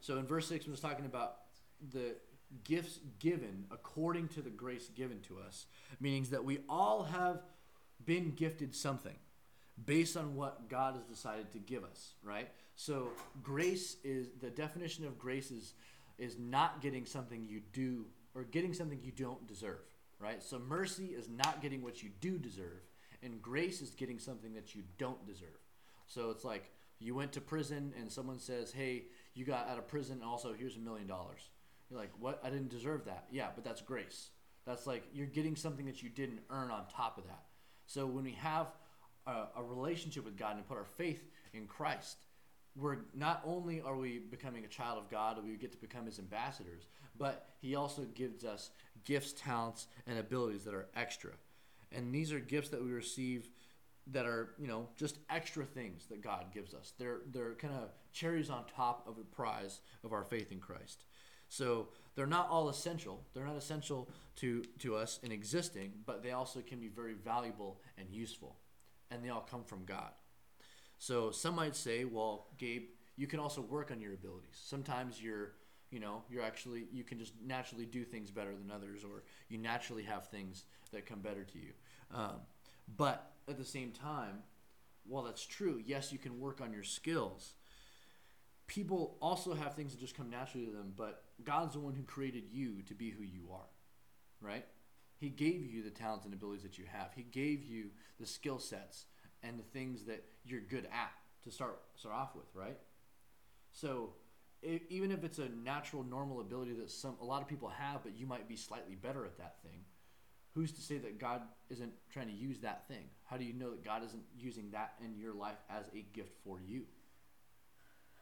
So 0.00 0.18
in 0.18 0.24
verse 0.24 0.46
6, 0.46 0.66
when 0.66 0.72
it's 0.72 0.80
talking 0.80 1.04
about 1.04 1.38
the 1.92 2.14
gifts 2.62 3.00
given 3.18 3.64
according 3.72 4.28
to 4.28 4.40
the 4.40 4.50
grace 4.50 4.86
given 4.86 5.18
to 5.22 5.38
us, 5.40 5.66
meaning 5.98 6.28
that 6.30 6.44
we 6.44 6.60
all 6.68 7.02
have 7.02 7.42
been 8.06 8.30
gifted 8.36 8.72
something 8.72 9.16
based 9.86 10.16
on 10.16 10.34
what 10.34 10.68
God 10.68 10.94
has 10.94 11.04
decided 11.04 11.52
to 11.52 11.58
give 11.58 11.84
us, 11.84 12.14
right? 12.22 12.48
So 12.74 13.08
grace 13.42 13.96
is 14.04 14.28
the 14.40 14.50
definition 14.50 15.04
of 15.04 15.18
grace 15.18 15.50
is 15.50 15.74
is 16.18 16.36
not 16.38 16.82
getting 16.82 17.06
something 17.06 17.46
you 17.48 17.62
do 17.72 18.04
or 18.34 18.44
getting 18.44 18.74
something 18.74 19.00
you 19.02 19.12
don't 19.12 19.46
deserve, 19.46 19.80
right? 20.18 20.42
So 20.42 20.58
mercy 20.58 21.06
is 21.06 21.28
not 21.30 21.62
getting 21.62 21.82
what 21.82 22.02
you 22.02 22.10
do 22.20 22.36
deserve, 22.36 22.82
and 23.22 23.40
grace 23.40 23.80
is 23.80 23.90
getting 23.90 24.18
something 24.18 24.52
that 24.52 24.74
you 24.74 24.82
don't 24.98 25.26
deserve. 25.26 25.48
So 26.06 26.30
it's 26.30 26.44
like 26.44 26.70
you 26.98 27.14
went 27.14 27.32
to 27.32 27.40
prison 27.40 27.94
and 27.98 28.10
someone 28.10 28.38
says, 28.38 28.72
"Hey, 28.72 29.04
you 29.34 29.44
got 29.44 29.68
out 29.68 29.78
of 29.78 29.88
prison, 29.88 30.16
and 30.16 30.24
also 30.24 30.52
here's 30.52 30.76
a 30.76 30.80
million 30.80 31.06
dollars." 31.06 31.48
You're 31.88 31.98
like, 31.98 32.12
"What? 32.18 32.40
I 32.44 32.50
didn't 32.50 32.68
deserve 32.68 33.06
that." 33.06 33.26
Yeah, 33.30 33.48
but 33.54 33.64
that's 33.64 33.80
grace. 33.80 34.30
That's 34.66 34.86
like 34.86 35.04
you're 35.12 35.26
getting 35.26 35.56
something 35.56 35.86
that 35.86 36.02
you 36.02 36.10
didn't 36.10 36.40
earn 36.50 36.70
on 36.70 36.86
top 36.88 37.16
of 37.18 37.24
that. 37.26 37.44
So 37.86 38.06
when 38.06 38.24
we 38.24 38.32
have 38.32 38.68
a, 39.26 39.44
a 39.56 39.62
relationship 39.62 40.24
with 40.24 40.36
God 40.36 40.56
and 40.56 40.66
put 40.66 40.76
our 40.76 40.84
faith 40.84 41.30
in 41.52 41.66
Christ, 41.66 42.16
we're 42.76 42.98
not 43.14 43.42
only 43.44 43.80
are 43.80 43.96
we 43.96 44.18
becoming 44.18 44.64
a 44.64 44.68
child 44.68 44.98
of 44.98 45.10
God, 45.10 45.42
we 45.44 45.56
get 45.56 45.72
to 45.72 45.78
become 45.78 46.06
His 46.06 46.18
ambassadors, 46.18 46.86
but 47.18 47.48
He 47.60 47.74
also 47.74 48.02
gives 48.14 48.44
us 48.44 48.70
gifts, 49.04 49.32
talents, 49.32 49.86
and 50.06 50.18
abilities 50.18 50.64
that 50.64 50.74
are 50.74 50.88
extra. 50.94 51.32
And 51.92 52.14
these 52.14 52.32
are 52.32 52.38
gifts 52.38 52.68
that 52.70 52.82
we 52.82 52.90
receive 52.90 53.50
that 54.12 54.26
are 54.26 54.54
you 54.58 54.66
know 54.66 54.88
just 54.96 55.18
extra 55.28 55.64
things 55.64 56.06
that 56.06 56.22
God 56.22 56.46
gives 56.52 56.74
us. 56.74 56.92
They're 56.98 57.20
they're 57.32 57.54
kind 57.54 57.74
of 57.74 57.90
cherries 58.12 58.50
on 58.50 58.64
top 58.74 59.06
of 59.06 59.16
the 59.16 59.24
prize 59.24 59.80
of 60.04 60.12
our 60.12 60.24
faith 60.24 60.52
in 60.52 60.58
Christ. 60.58 61.04
So 61.48 61.88
they're 62.14 62.26
not 62.26 62.48
all 62.48 62.68
essential. 62.68 63.24
They're 63.34 63.44
not 63.44 63.56
essential 63.56 64.08
to 64.36 64.62
to 64.80 64.96
us 64.96 65.18
in 65.22 65.32
existing, 65.32 65.92
but 66.06 66.22
they 66.22 66.32
also 66.32 66.60
can 66.60 66.80
be 66.80 66.88
very 66.88 67.14
valuable 67.14 67.80
and 67.98 68.08
useful, 68.10 68.56
and 69.10 69.24
they 69.24 69.28
all 69.28 69.46
come 69.50 69.64
from 69.64 69.84
God. 69.84 70.10
So 70.98 71.30
some 71.30 71.54
might 71.54 71.76
say, 71.76 72.04
well, 72.04 72.48
Gabe, 72.58 72.88
you 73.16 73.26
can 73.26 73.40
also 73.40 73.60
work 73.60 73.90
on 73.90 74.00
your 74.00 74.14
abilities. 74.14 74.58
Sometimes 74.62 75.22
you're 75.22 75.52
you 75.90 75.98
know 75.98 76.22
you're 76.30 76.44
actually 76.44 76.86
you 76.92 77.02
can 77.02 77.18
just 77.18 77.32
naturally 77.44 77.84
do 77.84 78.04
things 78.04 78.30
better 78.30 78.54
than 78.54 78.70
others 78.70 79.02
or 79.02 79.24
you 79.48 79.58
naturally 79.58 80.04
have 80.04 80.28
things 80.28 80.62
that 80.92 81.04
come 81.04 81.18
better 81.18 81.42
to 81.42 81.58
you 81.58 81.72
um, 82.14 82.36
but 82.96 83.32
at 83.48 83.58
the 83.58 83.64
same 83.64 83.92
time, 83.92 84.42
while 85.06 85.24
that's 85.24 85.44
true, 85.44 85.82
yes, 85.84 86.12
you 86.12 86.18
can 86.18 86.40
work 86.40 86.60
on 86.60 86.72
your 86.72 86.82
skills. 86.82 87.54
People 88.66 89.16
also 89.20 89.54
have 89.54 89.74
things 89.74 89.92
that 89.92 90.00
just 90.00 90.16
come 90.16 90.30
naturally 90.30 90.66
to 90.66 90.72
them, 90.72 90.92
but 90.96 91.24
God's 91.42 91.74
the 91.74 91.80
one 91.80 91.94
who 91.94 92.02
created 92.04 92.44
you 92.52 92.82
to 92.82 92.94
be 92.94 93.10
who 93.10 93.24
you 93.24 93.48
are, 93.52 93.68
right? 94.40 94.64
He 95.20 95.28
gave 95.28 95.66
you 95.66 95.82
the 95.82 95.90
talents 95.90 96.24
and 96.24 96.32
abilities 96.32 96.62
that 96.62 96.78
you 96.78 96.84
have. 96.90 97.10
He 97.14 97.22
gave 97.22 97.62
you 97.62 97.90
the 98.18 98.24
skill 98.24 98.58
sets 98.58 99.04
and 99.42 99.58
the 99.58 99.64
things 99.64 100.04
that 100.04 100.24
you're 100.44 100.62
good 100.62 100.86
at 100.86 101.12
to 101.44 101.50
start 101.50 101.78
start 101.94 102.14
off 102.14 102.34
with, 102.34 102.46
right? 102.54 102.78
So, 103.72 104.14
even 104.62 105.12
if 105.12 105.22
it's 105.22 105.38
a 105.38 105.48
natural, 105.48 106.02
normal 106.02 106.40
ability 106.40 106.72
that 106.72 106.90
some 106.90 107.16
a 107.20 107.24
lot 107.24 107.42
of 107.42 107.48
people 107.48 107.68
have, 107.68 108.02
but 108.02 108.16
you 108.16 108.26
might 108.26 108.48
be 108.48 108.56
slightly 108.56 108.94
better 108.94 109.26
at 109.26 109.36
that 109.36 109.56
thing, 109.62 109.84
who's 110.54 110.72
to 110.72 110.80
say 110.80 110.96
that 110.98 111.18
God 111.18 111.42
isn't 111.68 111.92
trying 112.10 112.28
to 112.28 112.34
use 112.34 112.58
that 112.60 112.88
thing? 112.88 113.04
How 113.24 113.36
do 113.36 113.44
you 113.44 113.52
know 113.52 113.70
that 113.70 113.84
God 113.84 114.02
isn't 114.04 114.22
using 114.38 114.70
that 114.70 114.94
in 115.04 115.18
your 115.18 115.34
life 115.34 115.58
as 115.68 115.84
a 115.94 116.04
gift 116.14 116.32
for 116.44 116.60
you? 116.66 116.84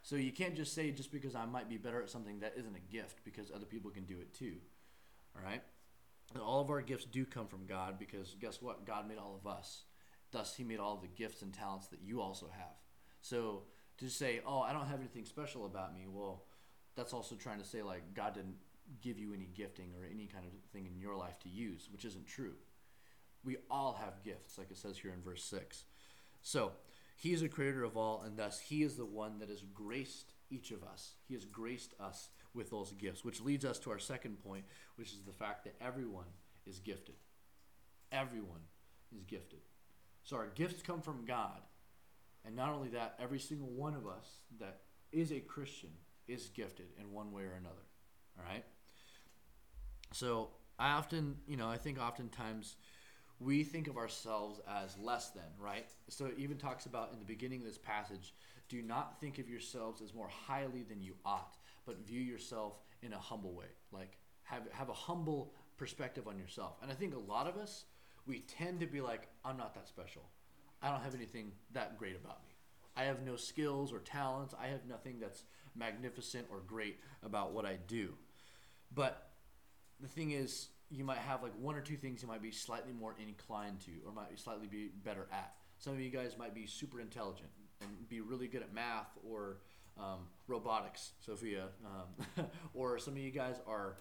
So 0.02 0.16
you 0.16 0.32
can't 0.32 0.56
just 0.56 0.74
say 0.74 0.90
just 0.90 1.12
because 1.12 1.34
I 1.34 1.46
might 1.46 1.68
be 1.68 1.76
better 1.76 2.02
at 2.02 2.10
something 2.10 2.40
that 2.40 2.54
isn't 2.56 2.74
a 2.74 2.92
gift 2.92 3.24
because 3.24 3.50
other 3.54 3.66
people 3.66 3.90
can 3.90 4.04
do 4.04 4.18
it 4.20 4.34
too. 4.34 4.54
All 5.36 5.44
right? 5.44 5.62
All 6.36 6.60
of 6.60 6.70
our 6.70 6.82
gifts 6.82 7.04
do 7.04 7.24
come 7.24 7.46
from 7.46 7.66
God 7.66 7.98
because 7.98 8.36
guess 8.40 8.60
what? 8.60 8.86
God 8.86 9.08
made 9.08 9.18
all 9.18 9.40
of 9.40 9.50
us. 9.50 9.84
Thus, 10.30 10.54
He 10.54 10.64
made 10.64 10.78
all 10.78 10.96
the 10.96 11.08
gifts 11.08 11.42
and 11.42 11.52
talents 11.52 11.88
that 11.88 12.02
you 12.02 12.20
also 12.20 12.50
have. 12.52 12.76
So 13.22 13.62
to 13.98 14.08
say, 14.08 14.40
oh, 14.46 14.60
I 14.60 14.72
don't 14.72 14.86
have 14.86 15.00
anything 15.00 15.24
special 15.24 15.66
about 15.66 15.94
me, 15.94 16.06
well, 16.08 16.44
that's 16.96 17.12
also 17.12 17.34
trying 17.34 17.58
to 17.58 17.64
say, 17.64 17.82
like, 17.82 18.14
God 18.14 18.34
didn't 18.34 18.56
give 19.02 19.18
you 19.18 19.32
any 19.32 19.48
gifting 19.54 19.92
or 19.98 20.04
any 20.04 20.26
kind 20.26 20.44
of 20.44 20.52
thing 20.72 20.86
in 20.86 20.98
your 20.98 21.16
life 21.16 21.38
to 21.40 21.48
use, 21.48 21.88
which 21.90 22.04
isn't 22.04 22.26
true. 22.26 22.54
We 23.44 23.56
all 23.70 23.94
have 23.94 24.22
gifts, 24.24 24.58
like 24.58 24.70
it 24.70 24.76
says 24.76 24.98
here 24.98 25.12
in 25.12 25.22
verse 25.22 25.44
6. 25.44 25.84
So, 26.42 26.72
He 27.16 27.32
is 27.32 27.40
the 27.40 27.48
creator 27.48 27.84
of 27.84 27.96
all, 27.96 28.22
and 28.22 28.36
thus 28.36 28.60
He 28.60 28.82
is 28.82 28.96
the 28.96 29.06
one 29.06 29.38
that 29.38 29.48
has 29.48 29.62
graced 29.74 30.34
each 30.50 30.70
of 30.70 30.82
us. 30.82 31.14
He 31.26 31.34
has 31.34 31.44
graced 31.44 31.94
us 31.98 32.28
with 32.58 32.70
those 32.70 32.92
gifts, 32.92 33.24
which 33.24 33.40
leads 33.40 33.64
us 33.64 33.78
to 33.80 33.90
our 33.90 33.98
second 33.98 34.42
point, 34.44 34.64
which 34.96 35.12
is 35.12 35.20
the 35.26 35.32
fact 35.32 35.64
that 35.64 35.76
everyone 35.80 36.26
is 36.66 36.80
gifted. 36.80 37.14
Everyone 38.12 38.60
is 39.16 39.24
gifted. 39.24 39.60
So, 40.24 40.36
our 40.36 40.48
gifts 40.48 40.82
come 40.82 41.00
from 41.00 41.24
God. 41.24 41.62
And 42.44 42.54
not 42.54 42.70
only 42.70 42.88
that, 42.90 43.14
every 43.18 43.38
single 43.38 43.68
one 43.68 43.94
of 43.94 44.06
us 44.06 44.26
that 44.60 44.80
is 45.12 45.32
a 45.32 45.40
Christian 45.40 45.90
is 46.26 46.48
gifted 46.48 46.86
in 47.00 47.12
one 47.12 47.32
way 47.32 47.42
or 47.42 47.54
another. 47.58 47.86
All 48.38 48.44
right? 48.46 48.64
So 50.12 50.50
I 50.78 50.92
often, 50.92 51.36
you 51.46 51.56
know, 51.56 51.68
I 51.68 51.76
think 51.76 52.00
oftentimes 52.00 52.76
we 53.40 53.64
think 53.64 53.88
of 53.88 53.96
ourselves 53.96 54.60
as 54.68 54.96
less 54.98 55.30
than, 55.30 55.44
right? 55.58 55.86
So 56.08 56.26
it 56.26 56.34
even 56.38 56.56
talks 56.56 56.86
about 56.86 57.12
in 57.12 57.18
the 57.18 57.24
beginning 57.24 57.60
of 57.60 57.66
this 57.66 57.78
passage, 57.78 58.34
do 58.68 58.82
not 58.82 59.20
think 59.20 59.38
of 59.38 59.48
yourselves 59.48 60.02
as 60.02 60.14
more 60.14 60.28
highly 60.28 60.82
than 60.82 61.02
you 61.02 61.14
ought, 61.24 61.56
but 61.88 62.06
view 62.06 62.20
yourself 62.20 62.74
in 63.02 63.14
a 63.14 63.18
humble 63.18 63.54
way. 63.54 63.72
Like 63.90 64.18
have 64.44 64.62
have 64.72 64.90
a 64.90 64.94
humble 64.94 65.54
perspective 65.78 66.28
on 66.28 66.38
yourself. 66.38 66.76
And 66.82 66.92
I 66.92 66.94
think 66.94 67.14
a 67.14 67.18
lot 67.18 67.48
of 67.48 67.56
us 67.56 67.86
we 68.26 68.40
tend 68.40 68.80
to 68.80 68.86
be 68.86 69.00
like, 69.00 69.26
I'm 69.42 69.56
not 69.56 69.74
that 69.74 69.88
special. 69.88 70.22
I 70.82 70.90
don't 70.90 71.00
have 71.00 71.14
anything 71.14 71.52
that 71.72 71.98
great 71.98 72.14
about 72.14 72.42
me. 72.44 72.50
I 72.94 73.04
have 73.04 73.22
no 73.22 73.36
skills 73.36 73.92
or 73.92 74.00
talents. 74.00 74.54
I 74.60 74.66
have 74.68 74.84
nothing 74.86 75.18
that's 75.18 75.44
magnificent 75.74 76.46
or 76.50 76.58
great 76.66 76.98
about 77.24 77.52
what 77.52 77.64
I 77.64 77.78
do. 77.86 78.14
But 78.94 79.30
the 80.00 80.08
thing 80.08 80.32
is, 80.32 80.68
you 80.90 81.04
might 81.04 81.18
have 81.18 81.42
like 81.42 81.52
one 81.58 81.74
or 81.74 81.80
two 81.80 81.96
things 81.96 82.22
you 82.22 82.28
might 82.28 82.42
be 82.42 82.50
slightly 82.50 82.92
more 82.92 83.14
inclined 83.20 83.80
to, 83.80 83.92
or 84.06 84.12
might 84.12 84.30
be 84.30 84.36
slightly 84.36 84.66
be 84.66 84.90
better 85.04 85.26
at. 85.32 85.54
Some 85.78 85.94
of 85.94 86.00
you 86.00 86.10
guys 86.10 86.36
might 86.38 86.54
be 86.54 86.66
super 86.66 87.00
intelligent 87.00 87.50
and 87.80 88.08
be 88.08 88.20
really 88.20 88.48
good 88.48 88.62
at 88.62 88.74
math 88.74 89.16
or 89.28 89.58
um, 89.98 90.20
robotics, 90.46 91.12
Sophia, 91.24 91.66
um, 91.84 92.46
or 92.74 92.98
some 92.98 93.14
of 93.14 93.20
you 93.20 93.30
guys 93.30 93.56
are 93.66 93.96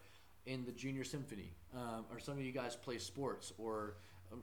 in 0.46 0.66
the 0.66 0.72
junior 0.72 1.04
symphony, 1.04 1.54
um, 1.76 2.06
or 2.12 2.20
some 2.20 2.38
of 2.38 2.44
you 2.44 2.52
guys 2.52 2.76
play 2.76 2.98
sports, 2.98 3.54
or 3.58 3.98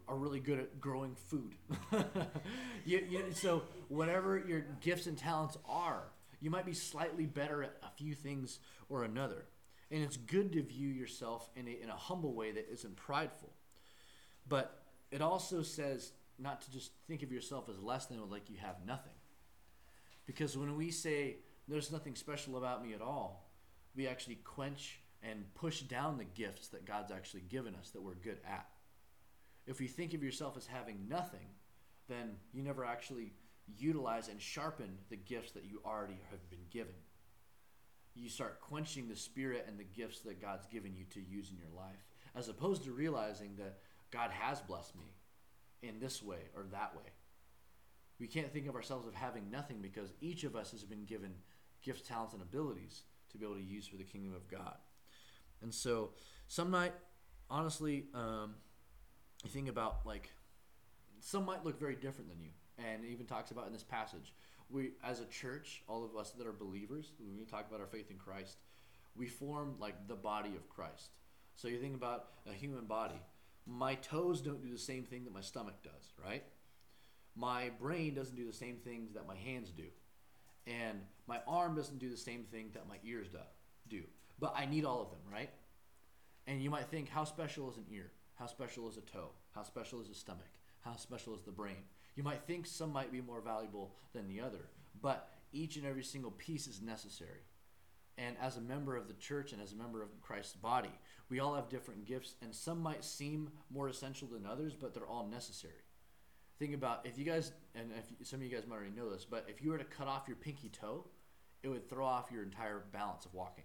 are 0.08 0.16
really 0.16 0.40
good 0.40 0.58
at 0.58 0.80
growing 0.80 1.14
food. 1.14 1.54
you, 2.84 3.04
you, 3.08 3.24
so 3.32 3.62
whatever 3.88 4.38
your 4.38 4.64
gifts 4.80 5.06
and 5.06 5.16
talents 5.16 5.56
are, 5.68 6.04
you 6.40 6.50
might 6.50 6.66
be 6.66 6.74
slightly 6.74 7.26
better 7.26 7.62
at 7.62 7.76
a 7.82 7.90
few 7.96 8.14
things 8.14 8.58
or 8.88 9.04
another. 9.04 9.44
And 9.90 10.02
it's 10.02 10.16
good 10.16 10.52
to 10.52 10.62
view 10.62 10.88
yourself 10.88 11.48
in 11.56 11.68
a, 11.68 11.70
in 11.70 11.88
a 11.88 11.96
humble 11.96 12.32
way 12.32 12.52
that 12.52 12.70
isn't 12.72 12.96
prideful. 12.96 13.52
But 14.48 14.82
it 15.10 15.22
also 15.22 15.62
says 15.62 16.12
not 16.38 16.62
to 16.62 16.70
just 16.72 16.90
think 17.06 17.22
of 17.22 17.30
yourself 17.30 17.68
as 17.68 17.78
less 17.78 18.06
than 18.06 18.18
or 18.18 18.26
like 18.26 18.50
you 18.50 18.56
have 18.58 18.76
nothing. 18.86 19.12
Because 20.26 20.56
when 20.56 20.76
we 20.76 20.90
say 20.90 21.37
there's 21.68 21.92
nothing 21.92 22.14
special 22.14 22.56
about 22.56 22.84
me 22.84 22.94
at 22.94 23.02
all, 23.02 23.50
we 23.94 24.06
actually 24.06 24.37
quench 24.37 25.00
and 25.22 25.44
push 25.54 25.80
down 25.82 26.18
the 26.18 26.24
gifts 26.24 26.68
that 26.68 26.84
God's 26.84 27.12
actually 27.12 27.42
given 27.42 27.74
us 27.74 27.90
that 27.90 28.02
we're 28.02 28.14
good 28.14 28.38
at. 28.46 28.68
If 29.66 29.80
you 29.80 29.88
think 29.88 30.12
of 30.12 30.22
yourself 30.22 30.56
as 30.56 30.66
having 30.66 31.08
nothing, 31.08 31.46
then 32.08 32.37
you 32.52 32.62
never 32.62 32.84
actually 32.84 33.32
utilize 33.78 34.28
and 34.28 34.40
sharpen 34.40 34.98
the 35.08 35.16
gifts 35.16 35.52
that 35.52 35.64
you 35.64 35.80
already 35.87 36.20
have 36.30 36.50
been 36.50 36.66
given 36.70 36.94
you 38.14 38.28
start 38.28 38.60
quenching 38.60 39.08
the 39.08 39.16
spirit 39.16 39.64
and 39.68 39.78
the 39.78 39.84
gifts 39.84 40.20
that 40.20 40.40
God's 40.40 40.66
given 40.66 40.94
you 40.94 41.04
to 41.10 41.20
use 41.20 41.50
in 41.50 41.58
your 41.58 41.74
life, 41.76 42.06
as 42.34 42.48
opposed 42.48 42.84
to 42.84 42.92
realizing 42.92 43.56
that 43.56 43.78
God 44.10 44.30
has 44.30 44.60
blessed 44.60 44.94
me 44.96 45.12
in 45.82 45.98
this 45.98 46.22
way 46.22 46.38
or 46.54 46.64
that 46.70 46.94
way. 46.96 47.10
We 48.18 48.27
can't 48.27 48.53
think 48.53 48.68
of 48.68 48.74
ourselves 48.74 49.07
of 49.07 49.14
having 49.14 49.50
nothing 49.50 49.79
because 49.83 50.12
each 50.20 50.44
of 50.44 50.55
us 50.55 50.70
has 50.70 50.85
been 50.85 51.05
given 51.05 51.35
gifts, 51.83 52.07
talents, 52.07 52.33
and 52.33 52.42
abilities 52.42 53.03
to 53.31 53.38
be 53.38 53.44
able 53.44 53.57
to 53.57 53.62
use 53.62 53.87
for 53.87 53.96
the 53.96 54.05
kingdom 54.05 54.35
of 54.35 54.48
God. 54.48 54.77
And 55.62 55.74
so, 55.74 56.11
some 56.46 56.70
might, 56.70 56.92
honestly, 57.50 58.07
um, 58.14 58.55
you 59.42 59.50
think 59.50 59.68
about 59.68 60.07
like 60.07 60.31
some 61.20 61.44
might 61.44 61.64
look 61.64 61.79
very 61.79 61.96
different 61.96 62.29
than 62.29 62.40
you. 62.40 62.50
And 62.79 63.05
even 63.05 63.27
talks 63.27 63.50
about 63.50 63.66
in 63.66 63.72
this 63.72 63.85
passage, 63.85 64.35
we 64.68 64.92
as 65.03 65.20
a 65.20 65.27
church, 65.27 65.83
all 65.88 66.05
of 66.05 66.16
us 66.16 66.33
that 66.33 66.46
are 66.46 66.53
believers, 66.53 67.12
when 67.18 67.37
we 67.38 67.44
talk 67.44 67.66
about 67.68 67.81
our 67.81 67.87
faith 67.87 68.11
in 68.11 68.18
Christ, 68.18 68.59
we 69.16 69.27
form 69.27 69.77
like 69.79 70.09
the 70.09 70.16
body 70.16 70.55
of 70.57 70.68
Christ. 70.68 71.11
So 71.55 71.68
you 71.68 71.79
think 71.79 71.94
about 71.94 72.27
a 72.50 72.53
human 72.53 72.87
body. 72.87 73.20
My 73.66 73.94
toes 73.94 74.40
don't 74.40 74.62
do 74.62 74.70
the 74.70 74.79
same 74.79 75.05
thing 75.05 75.24
that 75.24 75.33
my 75.33 75.40
stomach 75.40 75.83
does, 75.83 76.12
right? 76.22 76.42
My 77.36 77.70
brain 77.80 78.14
doesn't 78.14 78.36
do 78.36 78.46
the 78.46 78.52
same 78.52 78.76
things 78.76 79.12
that 79.14 79.26
my 79.26 79.36
hands 79.36 79.70
do. 79.70 79.84
And 80.66 81.00
my 81.26 81.40
arm 81.46 81.74
doesn't 81.74 81.98
do 81.98 82.08
the 82.08 82.16
same 82.16 82.44
thing 82.44 82.70
that 82.74 82.88
my 82.88 82.96
ears 83.04 83.28
do. 83.88 84.02
But 84.38 84.54
I 84.56 84.66
need 84.66 84.84
all 84.84 85.02
of 85.02 85.10
them, 85.10 85.20
right? 85.30 85.50
And 86.46 86.62
you 86.62 86.70
might 86.70 86.86
think, 86.86 87.08
how 87.08 87.24
special 87.24 87.70
is 87.70 87.76
an 87.76 87.86
ear? 87.90 88.10
How 88.34 88.46
special 88.46 88.88
is 88.88 88.96
a 88.96 89.00
toe? 89.02 89.30
How 89.54 89.62
special 89.62 90.00
is 90.00 90.08
a 90.08 90.14
stomach? 90.14 90.50
How 90.80 90.96
special 90.96 91.34
is 91.34 91.42
the 91.42 91.52
brain? 91.52 91.84
You 92.16 92.22
might 92.22 92.42
think 92.42 92.66
some 92.66 92.92
might 92.92 93.12
be 93.12 93.20
more 93.20 93.40
valuable 93.40 93.94
than 94.12 94.28
the 94.28 94.40
other, 94.40 94.68
but 95.00 95.30
each 95.52 95.76
and 95.76 95.86
every 95.86 96.04
single 96.04 96.30
piece 96.32 96.66
is 96.66 96.82
necessary. 96.82 97.40
And 98.16 98.36
as 98.40 98.56
a 98.56 98.60
member 98.60 98.96
of 98.96 99.08
the 99.08 99.14
church 99.14 99.52
and 99.52 99.60
as 99.60 99.72
a 99.72 99.76
member 99.76 100.02
of 100.02 100.20
Christ's 100.20 100.56
body, 100.56 100.92
we 101.28 101.40
all 101.40 101.54
have 101.54 101.68
different 101.68 102.04
gifts, 102.04 102.34
and 102.42 102.54
some 102.54 102.80
might 102.80 103.04
seem 103.04 103.50
more 103.70 103.88
essential 103.88 104.28
than 104.28 104.46
others, 104.46 104.74
but 104.74 104.94
they're 104.94 105.06
all 105.06 105.26
necessary. 105.26 105.74
Think 106.58 106.74
about 106.74 107.04
if 107.04 107.18
you 107.18 107.24
guys, 107.24 107.52
and 107.74 107.90
if 107.98 108.26
some 108.26 108.40
of 108.40 108.46
you 108.46 108.54
guys 108.54 108.66
might 108.66 108.76
already 108.76 108.92
know 108.92 109.10
this, 109.10 109.24
but 109.24 109.44
if 109.48 109.62
you 109.62 109.70
were 109.70 109.78
to 109.78 109.84
cut 109.84 110.06
off 110.06 110.24
your 110.28 110.36
pinky 110.36 110.68
toe, 110.68 111.04
it 111.62 111.68
would 111.68 111.88
throw 111.88 112.04
off 112.04 112.30
your 112.30 112.42
entire 112.42 112.84
balance 112.92 113.24
of 113.24 113.34
walking. 113.34 113.64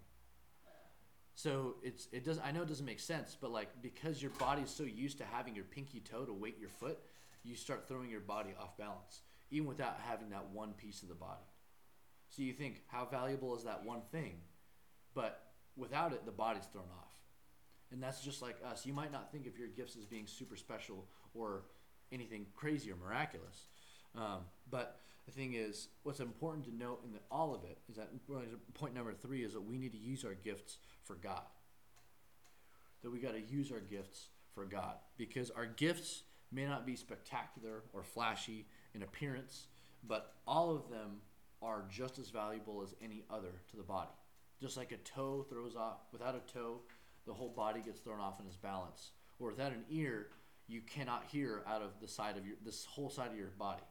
So 1.36 1.75
it's 1.84 2.08
it 2.12 2.25
does 2.25 2.39
I 2.43 2.52
know 2.52 2.63
it 2.63 2.67
doesn't 2.67 2.86
make 2.86 2.99
sense, 2.99 3.38
but 3.39 3.52
like 3.52 3.69
because 3.82 4.21
your 4.21 4.32
body's 4.32 4.69
so 4.69 4.84
used 4.84 5.19
to 5.19 5.23
having 5.23 5.56
your 5.56 5.65
pinky 5.65 5.99
toe 5.99 6.25
to 6.25 6.34
weight 6.34 6.58
your 6.60 6.69
foot, 6.69 6.99
you 7.43 7.56
start 7.56 7.88
throwing 7.88 8.10
your 8.10 8.19
body 8.19 8.49
off 8.60 8.78
balance, 8.78 9.21
even 9.52 9.67
without 9.67 9.97
having 10.06 10.30
that 10.32 10.49
one 10.52 10.73
piece 10.73 11.02
of 11.02 11.10
the 11.10 11.15
body. 11.15 11.45
So 12.30 12.43
you 12.43 12.54
think, 12.54 12.82
how 12.88 13.06
valuable 13.06 13.56
is 13.56 13.63
that 13.63 13.84
one 13.84 14.02
thing? 14.12 14.34
But 15.13 15.41
without 15.75 16.13
it, 16.13 16.25
the 16.25 16.32
body's 16.32 16.65
thrown 16.65 16.86
off. 16.99 17.13
And 17.91 18.04
that's 18.04 18.21
just 18.21 18.41
like 18.41 18.58
us. 18.69 18.86
You 18.86 18.93
might 18.93 19.12
not 19.12 19.32
think 19.32 19.47
of 19.47 19.58
your 19.58 19.67
gifts 19.67 19.95
as 19.95 20.06
being 20.06 20.28
super 20.28 20.56
special 20.56 21.08
or 21.34 21.63
anything 22.12 22.45
crazy 22.56 22.91
or 22.91 22.95
miraculous. 22.95 23.67
Um, 24.15 24.41
but 24.69 25.00
the 25.26 25.32
thing 25.32 25.54
is, 25.54 25.89
what's 26.04 26.19
important 26.19 26.65
to 26.65 26.76
note 26.76 27.02
in 27.06 27.13
the, 27.13 27.19
all 27.32 27.54
of 27.54 27.63
it 27.63 27.78
is 27.89 27.98
that 27.98 28.10
point 28.74 28.93
number 28.93 29.13
three 29.13 29.43
is 29.43 29.54
that 29.54 29.62
we 29.62 29.78
need 29.78 29.91
to 29.91 29.98
use 29.98 30.26
our 30.26 30.34
gifts 30.34 30.78
for 31.04 31.15
God. 31.15 31.43
That 33.04 33.12
we 33.12 33.19
got 33.19 33.34
to 33.34 33.41
use 33.41 33.72
our 33.72 33.80
gifts 33.80 34.28
for 34.54 34.65
God 34.65 34.95
because 35.17 35.52
our 35.52 35.65
gifts 35.65 36.24
may 36.52 36.65
not 36.65 36.86
be 36.86 36.95
spectacular 36.95 37.84
or 37.93 38.04
flashy 38.04 38.65
in 38.95 39.04
appearance, 39.04 39.67
but 40.08 40.34
all 40.48 40.76
of 40.76 40.89
them 40.89 41.22
are 41.62 41.84
just 41.89 42.19
as 42.19 42.30
valuable 42.30 42.82
as 42.84 42.95
any 43.04 43.24
other 43.30 43.62
to 43.69 43.78
the 43.78 43.84
body. 43.84 44.10
Just 44.60 44.78
like 44.78 44.91
a 44.91 44.98
toe 44.98 45.45
throws 45.50 45.76
off, 45.76 46.00
without 46.12 46.36
a 46.36 46.52
toe, 46.52 46.80
the 47.28 47.34
whole 47.34 47.50
body 47.50 47.82
gets 47.82 48.00
thrown 48.00 48.19
off 48.19 48.39
in 48.39 48.48
its 48.48 48.58
balance. 48.58 49.12
Or 49.39 49.50
without 49.50 49.72
an 49.72 49.86
ear, 49.89 50.28
you 50.69 50.82
cannot 50.82 51.25
hear 51.32 51.63
out 51.67 51.82
of 51.82 51.99
the 51.99 52.08
side 52.08 52.38
of 52.38 52.45
your 52.45 52.55
this 52.63 52.86
whole 52.86 53.10
side 53.10 53.32
of 53.32 53.38
your 53.38 53.47
body. 53.58 53.84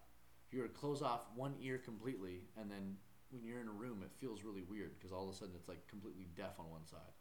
You 0.51 0.61
were 0.61 0.69
to 0.69 0.73
close 0.73 1.03
off 1.03 1.23
one 1.35 1.55
ear 1.61 1.77
completely, 1.77 2.45
and 2.57 2.71
then 2.71 2.97
when 3.31 3.45
you're 3.45 3.61
in 3.61 3.69
a 3.69 3.73
room, 3.73 4.03
it 4.03 4.11
feels 4.19 4.45
really 4.45 4.63
weird 4.63 4.99
because 4.99 5.13
all 5.13 5.29
of 5.29 5.35
a 5.35 5.37
sudden 5.37 5.55
it's 5.55 5.69
like 5.69 5.87
completely 5.89 6.27
deaf 6.37 6.53
on 6.59 6.71
one 6.71 6.87
side. 6.87 7.13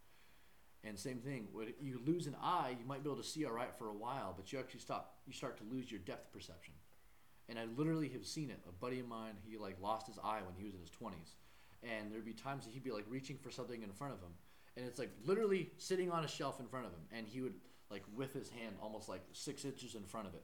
And 0.83 0.97
same 0.97 1.17
thing, 1.17 1.47
when 1.51 1.73
you 1.81 1.99
lose 2.05 2.27
an 2.27 2.35
eye, 2.41 2.77
you 2.79 2.85
might 2.85 3.03
be 3.03 3.09
able 3.09 3.21
to 3.21 3.27
see 3.27 3.43
all 3.45 3.51
right 3.51 3.75
for 3.77 3.89
a 3.89 3.93
while, 3.93 4.33
but 4.37 4.53
you 4.53 4.59
actually 4.59 4.79
stop. 4.79 5.17
You 5.25 5.33
start 5.33 5.57
to 5.57 5.63
lose 5.69 5.91
your 5.91 5.99
depth 5.99 6.31
perception. 6.31 6.75
And 7.49 7.57
I 7.57 7.65
literally 7.75 8.09
have 8.09 8.25
seen 8.25 8.49
it. 8.49 8.59
A 8.69 8.71
buddy 8.71 8.99
of 8.99 9.07
mine, 9.07 9.33
he 9.43 9.57
like 9.57 9.81
lost 9.81 10.07
his 10.07 10.19
eye 10.23 10.41
when 10.45 10.55
he 10.55 10.63
was 10.63 10.75
in 10.75 10.79
his 10.79 10.91
twenties, 10.91 11.35
and 11.83 12.11
there'd 12.11 12.25
be 12.25 12.33
times 12.33 12.65
that 12.65 12.73
he'd 12.73 12.83
be 12.83 12.91
like 12.91 13.05
reaching 13.09 13.37
for 13.37 13.49
something 13.49 13.81
in 13.81 13.91
front 13.91 14.13
of 14.13 14.19
him, 14.19 14.31
and 14.77 14.85
it's 14.85 14.99
like 14.99 15.11
literally 15.25 15.71
sitting 15.77 16.11
on 16.11 16.23
a 16.23 16.27
shelf 16.27 16.59
in 16.59 16.67
front 16.67 16.85
of 16.85 16.91
him, 16.91 17.01
and 17.11 17.27
he 17.27 17.41
would 17.41 17.55
like 17.89 18.03
with 18.15 18.33
his 18.33 18.49
hand 18.49 18.75
almost 18.81 19.09
like 19.09 19.21
six 19.31 19.65
inches 19.65 19.95
in 19.95 20.03
front 20.03 20.27
of 20.27 20.33
it, 20.33 20.43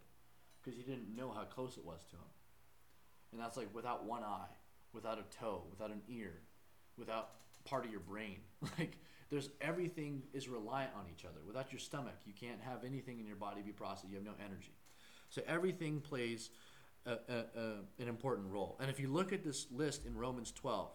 because 0.62 0.78
he 0.78 0.84
didn't 0.84 1.16
know 1.16 1.32
how 1.32 1.44
close 1.44 1.78
it 1.78 1.86
was 1.86 2.04
to 2.10 2.16
him. 2.16 2.32
And 3.32 3.42
that's 3.42 3.58
like 3.58 3.74
without 3.74 4.06
one 4.06 4.24
eye, 4.24 4.54
without 4.94 5.20
a 5.20 5.24
toe, 5.40 5.64
without 5.70 5.90
an 5.90 6.02
ear, 6.08 6.34
without 6.98 7.32
part 7.66 7.86
of 7.86 7.92
your 7.92 8.00
brain. 8.00 8.38
Like 8.80 8.98
there's 9.30 9.50
everything 9.62 10.24
is 10.32 10.48
reliant 10.48 10.92
on 10.96 11.06
each 11.12 11.26
other. 11.26 11.40
Without 11.46 11.72
your 11.72 11.80
stomach, 11.80 12.16
you 12.26 12.34
can't 12.34 12.62
have 12.62 12.84
anything 12.86 13.20
in 13.20 13.26
your 13.26 13.36
body 13.36 13.62
be 13.62 13.72
processed. 13.72 14.10
You 14.10 14.16
have 14.16 14.26
no 14.26 14.36
energy. 14.40 14.76
So 15.30 15.42
everything 15.48 16.00
plays 16.02 16.50
a, 17.06 17.12
a, 17.12 17.16
a, 17.60 18.02
an 18.02 18.08
important 18.08 18.52
role. 18.52 18.78
And 18.80 18.90
if 18.90 19.00
you 19.00 19.08
look 19.08 19.34
at 19.34 19.44
this 19.44 19.68
list 19.72 20.06
in 20.06 20.16
Romans 20.16 20.52
12, 20.52 20.92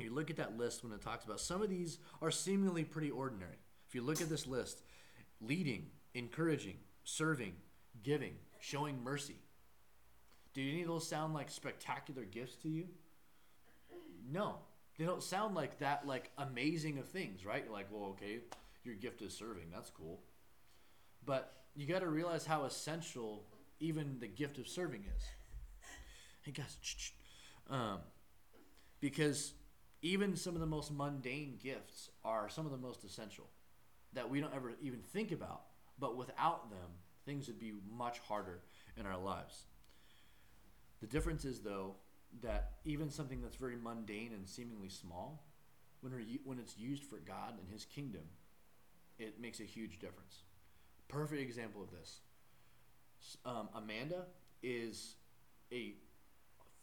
you 0.00 0.14
look 0.14 0.30
at 0.30 0.36
that 0.36 0.56
list 0.56 0.84
when 0.84 0.92
it 0.92 1.02
talks 1.02 1.24
about 1.24 1.40
some 1.40 1.60
of 1.60 1.68
these 1.68 1.98
are 2.22 2.30
seemingly 2.30 2.84
pretty 2.84 3.10
ordinary. 3.10 3.58
If 3.88 3.94
you 3.94 4.02
look 4.02 4.20
at 4.20 4.28
this 4.28 4.46
list, 4.46 4.82
leading, 5.40 5.86
encouraging, 6.14 6.78
serving, 7.04 7.54
giving, 8.02 8.34
showing 8.60 9.02
mercy. 9.02 9.36
Do 10.54 10.62
any 10.62 10.82
of 10.82 10.88
those 10.88 11.08
sound 11.08 11.34
like 11.34 11.50
spectacular 11.50 12.24
gifts 12.24 12.56
to 12.62 12.68
you? 12.68 12.88
No. 14.30 14.56
They 14.98 15.04
don't 15.04 15.22
sound 15.22 15.54
like 15.54 15.78
that 15.78 16.06
like 16.06 16.30
amazing 16.38 16.98
of 16.98 17.08
things, 17.08 17.46
right? 17.46 17.70
Like, 17.70 17.86
well, 17.90 18.10
okay, 18.10 18.40
your 18.82 18.96
gift 18.96 19.22
is 19.22 19.32
serving. 19.32 19.66
That's 19.72 19.90
cool. 19.90 20.20
But 21.24 21.52
you 21.76 21.86
got 21.86 22.00
to 22.00 22.08
realize 22.08 22.44
how 22.44 22.64
essential 22.64 23.44
even 23.78 24.18
the 24.18 24.26
gift 24.26 24.58
of 24.58 24.66
serving 24.66 25.04
is. 25.16 25.22
Hey 26.42 26.52
guys, 26.52 26.76
um, 27.68 27.98
because 29.00 29.52
even 30.02 30.34
some 30.34 30.54
of 30.54 30.60
the 30.60 30.66
most 30.66 30.90
mundane 30.90 31.58
gifts 31.62 32.10
are 32.24 32.48
some 32.48 32.64
of 32.64 32.72
the 32.72 32.78
most 32.78 33.04
essential 33.04 33.48
that 34.12 34.30
we 34.30 34.40
don't 34.40 34.54
ever 34.54 34.72
even 34.82 35.00
think 35.00 35.32
about. 35.32 35.62
But 35.98 36.16
without 36.16 36.70
them, 36.70 36.90
things 37.26 37.46
would 37.48 37.58
be 37.58 37.72
much 37.90 38.18
harder 38.20 38.60
in 38.96 39.06
our 39.06 39.18
lives. 39.18 39.64
The 41.00 41.06
difference 41.06 41.44
is, 41.44 41.60
though, 41.60 41.96
that 42.42 42.72
even 42.84 43.10
something 43.10 43.40
that's 43.40 43.56
very 43.56 43.76
mundane 43.76 44.32
and 44.34 44.48
seemingly 44.48 44.88
small, 44.88 45.44
when, 46.00 46.12
when 46.44 46.58
it's 46.58 46.76
used 46.78 47.04
for 47.04 47.16
God 47.16 47.54
and 47.58 47.68
His 47.72 47.84
kingdom, 47.84 48.22
it 49.18 49.40
makes 49.40 49.60
a 49.60 49.64
huge 49.64 49.98
difference. 49.98 50.42
Perfect 51.08 51.40
example 51.40 51.82
of 51.82 51.90
this. 51.90 52.20
Um, 53.44 53.68
Amanda 53.74 54.26
is 54.62 55.14
a 55.72 55.94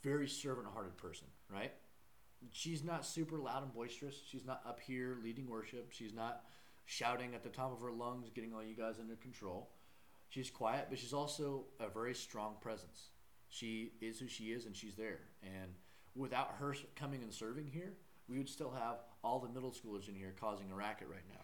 very 0.04 0.28
servant-hearted 0.28 0.98
person, 0.98 1.28
right? 1.52 1.72
She's 2.52 2.84
not 2.84 3.06
super 3.06 3.38
loud 3.38 3.64
and 3.64 3.74
boisterous. 3.74 4.22
She's 4.30 4.46
not 4.46 4.62
up 4.68 4.80
here 4.80 5.18
leading 5.24 5.48
worship. 5.50 5.92
She's 5.92 6.14
not 6.14 6.44
shouting 6.86 7.34
at 7.36 7.44
the 7.44 7.50
top 7.50 7.74
of 7.74 7.82
her 7.82 7.92
lungs, 7.92 8.30
getting 8.30 8.54
all 8.54 8.64
you 8.64 8.76
guys 8.76 8.96
under 9.00 9.16
control. 9.16 9.70
She's 10.30 10.50
quiet, 10.50 10.88
but 10.90 11.00
she's 11.00 11.14
also 11.14 11.66
a 11.80 11.90
very 11.90 12.14
strong 12.14 12.56
presence. 12.62 13.10
She 13.50 13.94
is 14.02 14.20
who 14.20 14.28
she 14.28 14.46
is, 14.46 14.66
and 14.66 14.76
she's 14.76 14.96
there. 14.96 15.22
And 15.44 15.74
without 16.16 16.56
her 16.60 16.76
coming 16.96 17.24
and 17.24 17.34
serving 17.34 17.68
here, 17.68 17.94
we 18.28 18.38
would 18.38 18.50
still 18.50 18.72
have 18.72 18.98
all 19.24 19.40
the 19.40 19.50
middle 19.50 19.72
schoolers 19.72 20.10
in 20.10 20.16
here 20.16 20.34
causing 20.40 20.72
a 20.72 20.76
racket 20.76 21.08
right 21.10 21.28
now. 21.30 21.42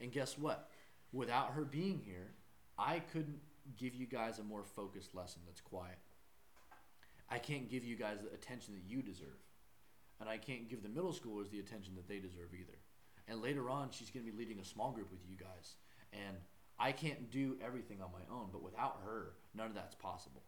And 0.00 0.12
guess 0.12 0.38
what? 0.38 0.70
Without 1.12 1.52
her 1.52 1.64
being 1.64 2.00
here, 2.04 2.32
I 2.78 3.00
couldn't 3.00 3.40
give 3.76 3.94
you 3.94 4.06
guys 4.06 4.38
a 4.38 4.44
more 4.44 4.62
focused 4.62 5.14
lesson 5.14 5.42
that's 5.46 5.60
quiet. 5.60 5.98
I 7.30 7.38
can't 7.38 7.68
give 7.68 7.84
you 7.84 7.96
guys 7.96 8.18
the 8.22 8.32
attention 8.32 8.74
that 8.74 8.84
you 8.88 9.02
deserve. 9.02 9.28
And 10.20 10.28
I 10.28 10.38
can't 10.38 10.68
give 10.68 10.82
the 10.82 10.88
middle 10.88 11.12
schoolers 11.12 11.50
the 11.50 11.60
attention 11.60 11.94
that 11.96 12.08
they 12.08 12.18
deserve 12.18 12.54
either. 12.54 12.78
And 13.28 13.42
later 13.42 13.68
on, 13.68 13.90
she's 13.90 14.10
going 14.10 14.24
to 14.24 14.32
be 14.32 14.36
leading 14.36 14.58
a 14.58 14.64
small 14.64 14.90
group 14.92 15.10
with 15.10 15.20
you 15.28 15.36
guys. 15.36 15.74
And 16.12 16.36
I 16.78 16.92
can't 16.92 17.30
do 17.30 17.56
everything 17.64 18.00
on 18.00 18.10
my 18.12 18.34
own, 18.34 18.48
but 18.52 18.62
without 18.62 19.00
her, 19.04 19.34
none 19.54 19.66
of 19.66 19.74
that's 19.74 19.94
possible. 19.94 20.42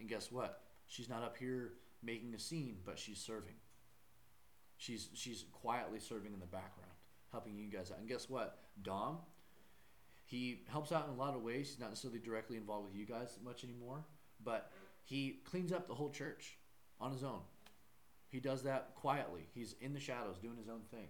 And 0.00 0.08
guess 0.08 0.32
what? 0.32 0.62
She's 0.86 1.08
not 1.08 1.22
up 1.22 1.36
here 1.36 1.72
making 2.02 2.34
a 2.34 2.38
scene, 2.38 2.76
but 2.84 2.98
she's 2.98 3.18
serving. 3.18 3.54
She's 4.78 5.08
she's 5.14 5.44
quietly 5.52 5.98
serving 5.98 6.32
in 6.32 6.38
the 6.38 6.46
background, 6.46 6.92
helping 7.32 7.56
you 7.56 7.68
guys 7.70 7.90
out. 7.90 7.98
And 7.98 8.08
guess 8.08 8.28
what? 8.28 8.58
Dom, 8.82 9.18
he 10.24 10.62
helps 10.68 10.92
out 10.92 11.06
in 11.06 11.14
a 11.14 11.16
lot 11.16 11.34
of 11.34 11.42
ways. 11.42 11.70
He's 11.70 11.80
not 11.80 11.88
necessarily 11.88 12.20
directly 12.20 12.56
involved 12.56 12.88
with 12.88 12.96
you 12.96 13.06
guys 13.06 13.38
much 13.44 13.64
anymore, 13.64 14.04
but 14.44 14.70
he 15.02 15.40
cleans 15.44 15.72
up 15.72 15.88
the 15.88 15.94
whole 15.94 16.10
church 16.10 16.58
on 17.00 17.10
his 17.10 17.24
own. 17.24 17.40
He 18.28 18.38
does 18.38 18.62
that 18.64 18.94
quietly. 18.96 19.48
He's 19.54 19.74
in 19.80 19.94
the 19.94 20.00
shadows 20.00 20.36
doing 20.38 20.56
his 20.58 20.68
own 20.68 20.82
thing. 20.90 21.08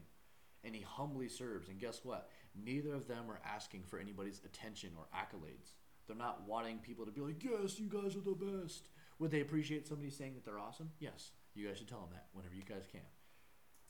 And 0.65 0.75
he 0.75 0.83
humbly 0.83 1.29
serves. 1.29 1.69
And 1.69 1.79
guess 1.79 2.01
what? 2.03 2.31
Neither 2.55 2.95
of 2.95 3.07
them 3.07 3.31
are 3.31 3.41
asking 3.45 3.85
for 3.85 3.99
anybody's 3.99 4.41
attention 4.45 4.91
or 4.97 5.07
accolades. 5.17 5.75
They're 6.07 6.17
not 6.17 6.47
wanting 6.47 6.79
people 6.79 7.05
to 7.05 7.13
be 7.13 7.21
like, 7.21 7.43
yes, 7.43 7.79
you 7.79 7.89
guys 7.89 8.17
are 8.17 8.21
the 8.21 8.33
best. 8.33 8.89
Would 9.19 9.31
they 9.31 9.41
appreciate 9.41 9.87
somebody 9.87 10.11
saying 10.11 10.35
that 10.35 10.45
they're 10.45 10.59
awesome? 10.59 10.91
Yes. 10.99 11.31
You 11.55 11.67
guys 11.67 11.79
should 11.79 11.89
tell 11.89 12.01
them 12.01 12.11
that 12.13 12.27
whenever 12.33 12.55
you 12.55 12.63
guys 12.63 12.87
can. 12.91 13.01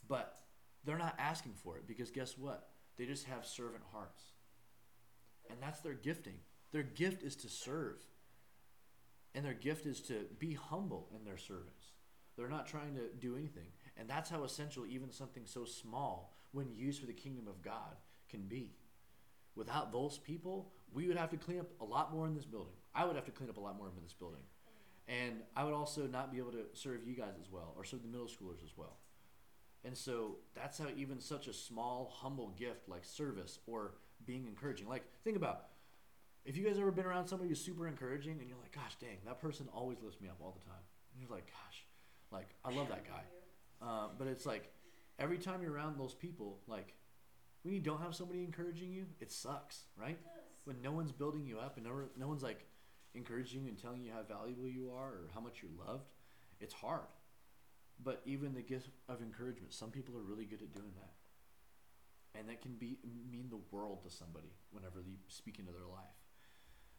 But 0.09 0.39
they're 0.85 0.99
not 0.99 1.17
asking 1.19 1.55
for 1.63 1.77
it 1.77 1.87
because 1.87 2.11
guess 2.11 2.39
what? 2.39 2.69
They 2.97 3.07
just 3.07 3.27
have 3.27 3.45
servant 3.45 3.83
hearts. 3.93 4.23
And 5.51 5.59
that's 5.61 5.81
their 5.81 5.95
gifting. 5.95 6.39
Their 6.73 6.83
gift 6.83 7.23
is 7.23 7.37
to 7.37 7.49
serve. 7.49 8.01
And 9.35 9.45
their 9.45 9.55
gift 9.55 9.85
is 9.87 10.01
to 10.03 10.27
be 10.39 10.55
humble 10.55 11.09
in 11.15 11.25
their 11.25 11.37
service. 11.37 11.93
They're 12.37 12.49
not 12.49 12.67
trying 12.67 12.95
to 12.95 13.09
do 13.19 13.37
anything. 13.37 13.69
And 13.97 14.09
that's 14.09 14.31
how 14.31 14.45
essential 14.45 14.87
even 14.87 15.11
something 15.11 15.45
so 15.47 15.65
small, 15.65 16.36
when 16.57 16.73
used 16.75 17.01
for 17.01 17.07
the 17.07 17.13
kingdom 17.13 17.47
of 17.47 17.61
God, 17.61 17.97
can 18.31 18.41
be. 18.49 18.73
Without 19.55 19.93
those 19.93 20.17
people, 20.17 20.73
we 20.91 21.07
would 21.07 21.19
have 21.19 21.29
to 21.31 21.37
clean 21.37 21.61
up 21.61 21.69
a 21.83 21.85
lot 21.85 22.15
more 22.15 22.27
in 22.27 22.35
this 22.35 22.47
building. 22.47 22.73
I 22.95 23.05
would 23.05 23.15
have 23.15 23.27
to 23.27 23.31
clean 23.31 23.51
up 23.51 23.59
a 23.59 23.61
lot 23.61 23.77
more 23.77 23.89
in 23.89 24.03
this 24.03 24.15
building. 24.15 24.41
And 25.07 25.43
I 25.55 25.65
would 25.65 25.75
also 25.75 26.07
not 26.07 26.33
be 26.33 26.39
able 26.39 26.53
to 26.53 26.65
serve 26.73 27.07
you 27.07 27.15
guys 27.15 27.35
as 27.39 27.53
well, 27.53 27.75
or 27.77 27.85
serve 27.85 28.01
the 28.01 28.09
middle 28.09 28.27
schoolers 28.27 28.65
as 28.65 28.75
well. 28.75 28.97
And 29.85 29.95
so 29.95 30.37
that's 30.55 30.79
how 30.79 30.87
even 30.97 31.21
such 31.21 31.47
a 31.47 31.53
small, 31.53 32.11
humble 32.13 32.49
gift 32.59 32.89
like 32.89 33.05
service 33.05 33.59
or 33.67 33.93
being 34.25 34.47
encouraging. 34.47 34.89
Like, 34.89 35.05
think 35.25 35.37
about 35.37 35.67
if 36.47 36.57
you 36.57 36.65
guys 36.65 36.79
ever 36.79 36.91
been 36.91 37.05
around 37.05 37.29
somebody 37.29 37.51
who's 37.51 37.63
super 37.63 37.87
encouraging 37.87 38.39
and 38.41 38.49
you're 38.49 38.59
like, 38.59 38.75
gosh 38.75 38.97
dang, 38.99 39.19
that 39.27 39.41
person 39.41 39.69
always 39.75 39.99
lifts 40.03 40.23
me 40.23 40.29
up 40.29 40.39
all 40.41 40.59
the 40.59 40.65
time. 40.65 40.83
And 41.13 41.21
you're 41.21 41.31
like, 41.31 41.47
gosh, 41.47 41.85
like, 42.33 42.49
I 42.65 42.73
love 42.73 42.89
that 42.89 43.05
guy. 43.05 43.23
Uh, 43.87 44.09
but 44.19 44.27
it's 44.27 44.47
like 44.47 44.73
every 45.19 45.39
time 45.39 45.63
you're 45.63 45.73
around 45.73 45.99
those 45.99 46.15
people, 46.15 46.59
like, 46.67 46.95
when 47.63 47.75
you 47.75 47.81
don't 47.81 48.01
have 48.01 48.15
somebody 48.15 48.45
encouraging 48.45 48.93
you, 48.93 49.07
it 49.21 49.33
sucks, 49.33 49.85
right? 49.97 50.19
When 50.65 50.81
no 50.83 50.93
one's 50.93 51.13
building 51.13 51.47
you 51.47 51.59
up 51.59 51.77
and 51.77 51.87
no, 51.87 52.03
no 52.17 52.29
one's 52.29 52.43
like 52.43 52.65
encouraging 53.15 53.63
you 53.63 53.69
and 53.69 53.79
telling 53.79 54.03
you 54.05 54.13
how 54.13 54.23
valuable 54.23 54.69
you 54.69 54.93
are 54.97 55.09
or 55.09 55.31
how 55.35 55.41
much 55.41 55.63
you're 55.63 55.87
loved, 55.87 56.07
it's 56.61 56.75
hard. 56.75 57.01
But 58.03 58.21
even 58.25 58.55
the 58.55 58.63
gift 58.63 58.91
of 59.09 59.23
encouragement, 59.23 59.73
some 59.73 59.91
people 59.91 60.17
are 60.17 60.23
really 60.23 60.45
good 60.45 60.63
at 60.63 60.75
doing 60.75 60.93
that. 60.97 62.39
And 62.39 62.49
that 62.49 62.61
can 62.61 62.75
be 62.75 62.99
mean 63.31 63.47
the 63.49 63.61
world 63.71 64.03
to 64.05 64.11
somebody 64.11 64.53
whenever 64.71 65.01
you 65.01 65.15
speak 65.29 65.59
into 65.59 65.73
their 65.73 65.87
life. 65.87 66.05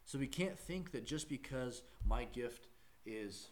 So 0.05 0.17
we 0.17 0.27
can't 0.27 0.57
think 0.57 0.91
that 0.91 1.05
just 1.05 1.29
because 1.29 1.83
my 2.05 2.23
gift 2.25 2.67
is 3.05 3.49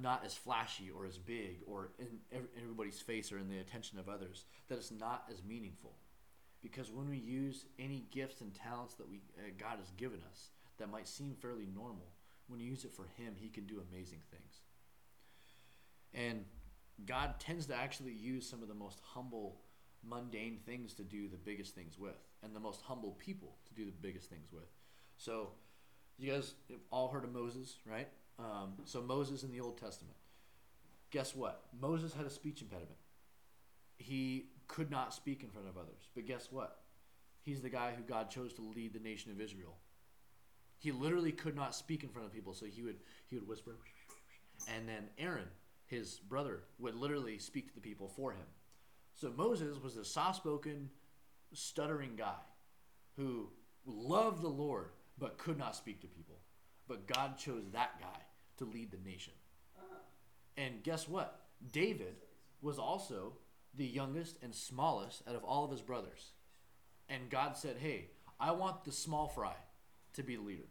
not 0.00 0.24
as 0.24 0.34
flashy 0.34 0.90
or 0.90 1.06
as 1.06 1.18
big 1.18 1.58
or 1.66 1.90
in 1.98 2.18
everybody's 2.60 3.00
face 3.00 3.32
or 3.32 3.38
in 3.38 3.48
the 3.48 3.58
attention 3.58 3.98
of 3.98 4.08
others, 4.08 4.44
that 4.68 4.78
it's 4.78 4.90
not 4.90 5.24
as 5.30 5.42
meaningful. 5.42 5.94
Because 6.62 6.90
when 6.90 7.08
we 7.10 7.18
use 7.18 7.66
any 7.78 8.06
gifts 8.10 8.40
and 8.40 8.54
talents 8.54 8.94
that 8.94 9.08
we 9.08 9.20
uh, 9.38 9.50
God 9.58 9.78
has 9.78 9.90
given 9.92 10.20
us 10.30 10.48
that 10.78 10.90
might 10.90 11.06
seem 11.06 11.34
fairly 11.34 11.66
normal, 11.74 12.12
when 12.48 12.60
you 12.60 12.66
use 12.66 12.84
it 12.84 12.92
for 12.92 13.06
Him, 13.16 13.34
He 13.36 13.48
can 13.48 13.66
do 13.66 13.82
amazing 13.90 14.20
things. 14.30 14.60
And 16.14 16.44
God 17.06 17.38
tends 17.38 17.66
to 17.66 17.74
actually 17.74 18.12
use 18.12 18.48
some 18.48 18.62
of 18.62 18.68
the 18.68 18.74
most 18.74 19.00
humble, 19.02 19.60
mundane 20.02 20.58
things 20.64 20.94
to 20.94 21.02
do 21.02 21.28
the 21.28 21.36
biggest 21.36 21.74
things 21.74 21.98
with, 21.98 22.16
and 22.42 22.54
the 22.54 22.60
most 22.60 22.82
humble 22.82 23.12
people 23.12 23.56
to 23.66 23.74
do 23.74 23.84
the 23.84 23.92
biggest 24.00 24.30
things 24.30 24.52
with. 24.52 24.70
So, 25.16 25.50
you 26.16 26.32
guys 26.32 26.54
have 26.70 26.80
all 26.90 27.08
heard 27.08 27.24
of 27.24 27.32
Moses, 27.32 27.76
right? 27.84 28.08
Um, 28.38 28.74
so, 28.84 29.00
Moses 29.00 29.42
in 29.42 29.52
the 29.52 29.60
Old 29.60 29.78
Testament. 29.78 30.16
Guess 31.10 31.36
what? 31.36 31.62
Moses 31.80 32.12
had 32.12 32.26
a 32.26 32.30
speech 32.30 32.60
impediment. 32.60 32.98
He 33.96 34.46
could 34.66 34.90
not 34.90 35.14
speak 35.14 35.42
in 35.42 35.50
front 35.50 35.68
of 35.68 35.76
others. 35.76 36.08
But 36.14 36.26
guess 36.26 36.48
what? 36.50 36.80
He's 37.42 37.60
the 37.60 37.68
guy 37.68 37.92
who 37.96 38.02
God 38.02 38.30
chose 38.30 38.52
to 38.54 38.62
lead 38.62 38.94
the 38.94 38.98
nation 38.98 39.30
of 39.30 39.40
Israel. 39.40 39.76
He 40.78 40.92
literally 40.92 41.32
could 41.32 41.54
not 41.54 41.74
speak 41.74 42.02
in 42.02 42.08
front 42.08 42.26
of 42.26 42.32
people, 42.32 42.54
so 42.54 42.66
he 42.66 42.82
would 42.82 42.96
he 43.28 43.36
would 43.36 43.46
whisper, 43.46 43.76
and 44.74 44.88
then 44.88 45.08
Aaron, 45.18 45.48
his 45.86 46.18
brother, 46.18 46.64
would 46.78 46.94
literally 46.94 47.38
speak 47.38 47.68
to 47.68 47.74
the 47.74 47.80
people 47.80 48.08
for 48.08 48.32
him. 48.32 48.46
So 49.14 49.32
Moses 49.36 49.78
was 49.82 49.96
a 49.96 50.04
soft-spoken, 50.04 50.90
stuttering 51.52 52.16
guy 52.16 52.34
who 53.16 53.48
loved 53.86 54.42
the 54.42 54.48
Lord 54.48 54.90
but 55.18 55.38
could 55.38 55.56
not 55.56 55.76
speak 55.76 56.00
to 56.00 56.06
people. 56.06 56.40
But 56.88 57.06
God 57.06 57.38
chose 57.38 57.64
that 57.72 58.00
guy 58.00 58.20
to 58.58 58.64
lead 58.64 58.90
the 58.90 59.08
nation. 59.08 59.32
And 60.56 60.82
guess 60.82 61.08
what? 61.08 61.40
David 61.72 62.16
was 62.60 62.78
also 62.78 63.34
the 63.76 63.86
youngest 63.86 64.38
and 64.42 64.54
smallest 64.54 65.22
out 65.28 65.34
of 65.34 65.44
all 65.44 65.64
of 65.64 65.70
his 65.70 65.80
brothers. 65.80 66.32
And 67.08 67.30
God 67.30 67.56
said, 67.56 67.76
Hey, 67.78 68.10
I 68.38 68.52
want 68.52 68.84
the 68.84 68.92
small 68.92 69.28
fry 69.28 69.54
to 70.14 70.22
be 70.22 70.36
the 70.36 70.42
leader. 70.42 70.68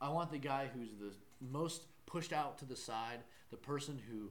I 0.00 0.10
want 0.10 0.30
the 0.30 0.38
guy 0.38 0.68
who's 0.72 0.90
the 1.00 1.12
most 1.40 1.82
pushed 2.04 2.32
out 2.32 2.58
to 2.58 2.64
the 2.64 2.76
side, 2.76 3.20
the 3.50 3.56
person 3.56 4.00
who 4.10 4.30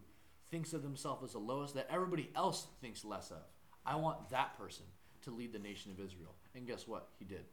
thinks 0.49 0.73
of 0.73 0.83
themselves 0.83 1.23
as 1.23 1.31
the 1.31 1.39
lowest 1.39 1.73
that 1.75 1.87
everybody 1.89 2.29
else 2.35 2.67
thinks 2.81 3.03
less 3.03 3.31
of. 3.31 3.43
I 3.85 3.95
want 3.95 4.29
that 4.29 4.57
person 4.57 4.85
to 5.23 5.31
lead 5.31 5.53
the 5.53 5.59
nation 5.59 5.91
of 5.91 5.99
Israel. 5.99 6.35
And 6.53 6.67
guess 6.67 6.87
what? 6.87 7.09
He 7.17 7.25
did. 7.25 7.45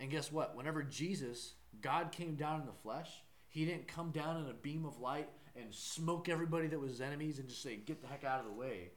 And 0.00 0.10
guess 0.10 0.30
what? 0.30 0.56
Whenever 0.56 0.82
Jesus, 0.82 1.54
God 1.80 2.12
came 2.12 2.34
down 2.34 2.60
in 2.60 2.66
the 2.66 2.72
flesh, 2.72 3.10
he 3.48 3.64
didn't 3.64 3.88
come 3.88 4.10
down 4.10 4.38
in 4.42 4.50
a 4.50 4.54
beam 4.54 4.84
of 4.84 5.00
light 5.00 5.28
and 5.56 5.72
smoke 5.72 6.28
everybody 6.28 6.66
that 6.68 6.80
was 6.80 6.92
his 6.92 7.00
enemies 7.00 7.38
and 7.38 7.48
just 7.48 7.62
say, 7.62 7.76
get 7.76 8.02
the 8.02 8.08
heck 8.08 8.24
out 8.24 8.40
of 8.40 8.46
the 8.46 8.52
way. 8.52 8.90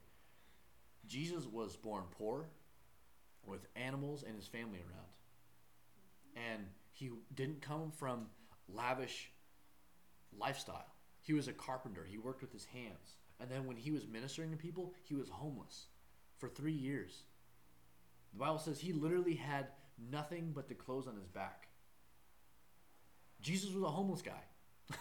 Jesus 1.08 1.46
was 1.46 1.76
born 1.76 2.04
poor 2.18 2.50
with 3.46 3.68
animals 3.76 4.24
and 4.24 4.36
his 4.36 4.48
family 4.48 4.80
around. 4.80 6.46
And 6.52 6.66
he 6.92 7.12
didn't 7.34 7.62
come 7.62 7.92
from 7.92 8.28
lavish 8.68 9.32
lifestyle. 10.38 10.94
He 11.22 11.34
was 11.34 11.48
a 11.48 11.54
carpenter. 11.54 12.06
He 12.10 12.18
worked 12.18 12.42
with 12.42 12.52
his 12.52 12.66
hands. 12.66 13.16
And 13.40 13.50
then 13.50 13.66
when 13.66 13.78
he 13.78 13.92
was 13.92 14.08
ministering 14.08 14.52
to 14.52 14.58
people, 14.58 14.94
he 15.04 15.14
was 15.14 15.30
homeless 15.30 15.86
for 16.38 16.50
three 16.50 16.74
years. 16.74 17.24
The 18.34 18.40
Bible 18.40 18.60
says 18.60 18.80
he 18.80 18.94
literally 18.94 19.36
had 19.36 19.68
nothing 20.12 20.52
but 20.54 20.68
the 20.68 20.76
clothes 20.76 21.08
on 21.08 21.16
his 21.16 21.28
back. 21.28 21.67
Jesus 23.48 23.72
was 23.72 23.82
a 23.82 23.88
homeless 23.88 24.22
guy. 24.22 24.44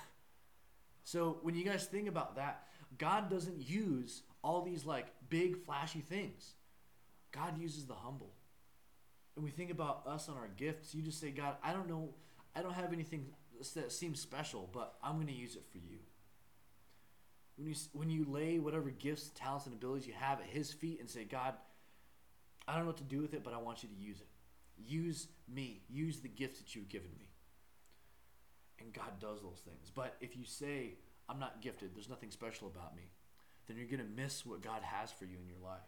so 1.02 1.38
when 1.42 1.56
you 1.56 1.64
guys 1.64 1.84
think 1.84 2.06
about 2.06 2.36
that, 2.36 2.68
God 2.96 3.28
doesn't 3.28 3.68
use 3.68 4.22
all 4.40 4.62
these 4.62 4.86
like 4.86 5.08
big 5.28 5.64
flashy 5.64 5.98
things. 5.98 6.54
God 7.32 7.60
uses 7.60 7.86
the 7.86 7.94
humble. 7.94 8.30
And 9.34 9.44
we 9.44 9.50
think 9.50 9.72
about 9.72 10.06
us 10.06 10.28
and 10.28 10.36
our 10.36 10.48
gifts, 10.56 10.94
you 10.94 11.02
just 11.02 11.20
say, 11.20 11.30
God, 11.30 11.56
I 11.62 11.72
don't 11.72 11.88
know, 11.88 12.10
I 12.54 12.62
don't 12.62 12.72
have 12.72 12.92
anything 12.92 13.26
that 13.74 13.90
seems 13.90 14.20
special, 14.20 14.70
but 14.72 14.94
I'm 15.02 15.16
going 15.16 15.26
to 15.26 15.32
use 15.32 15.56
it 15.56 15.64
for 15.72 15.78
you. 15.78 15.98
When 17.56 17.66
you 17.66 17.74
when 17.94 18.10
you 18.10 18.26
lay 18.28 18.60
whatever 18.60 18.90
gifts, 18.90 19.30
talents, 19.34 19.66
and 19.66 19.74
abilities 19.74 20.06
you 20.06 20.14
have 20.14 20.38
at 20.40 20.46
His 20.46 20.72
feet 20.72 21.00
and 21.00 21.10
say, 21.10 21.24
God, 21.24 21.54
I 22.68 22.74
don't 22.74 22.82
know 22.82 22.88
what 22.88 22.98
to 22.98 23.04
do 23.04 23.20
with 23.20 23.34
it, 23.34 23.42
but 23.42 23.54
I 23.54 23.58
want 23.58 23.82
you 23.82 23.88
to 23.88 23.94
use 23.96 24.20
it. 24.20 24.28
Use 24.78 25.26
me. 25.52 25.82
Use 25.88 26.20
the 26.20 26.28
gifts 26.28 26.58
that 26.58 26.76
you've 26.76 26.88
given 26.88 27.10
me. 27.18 27.26
And 28.80 28.92
God 28.92 29.20
does 29.20 29.40
those 29.42 29.62
things. 29.64 29.90
But 29.94 30.16
if 30.20 30.36
you 30.36 30.44
say, 30.44 30.94
I'm 31.28 31.38
not 31.38 31.62
gifted, 31.62 31.94
there's 31.94 32.08
nothing 32.08 32.30
special 32.30 32.68
about 32.68 32.94
me, 32.94 33.10
then 33.66 33.76
you're 33.76 33.86
going 33.86 33.98
to 33.98 34.22
miss 34.22 34.44
what 34.44 34.62
God 34.62 34.82
has 34.82 35.10
for 35.10 35.24
you 35.24 35.38
in 35.40 35.48
your 35.48 35.64
life. 35.64 35.80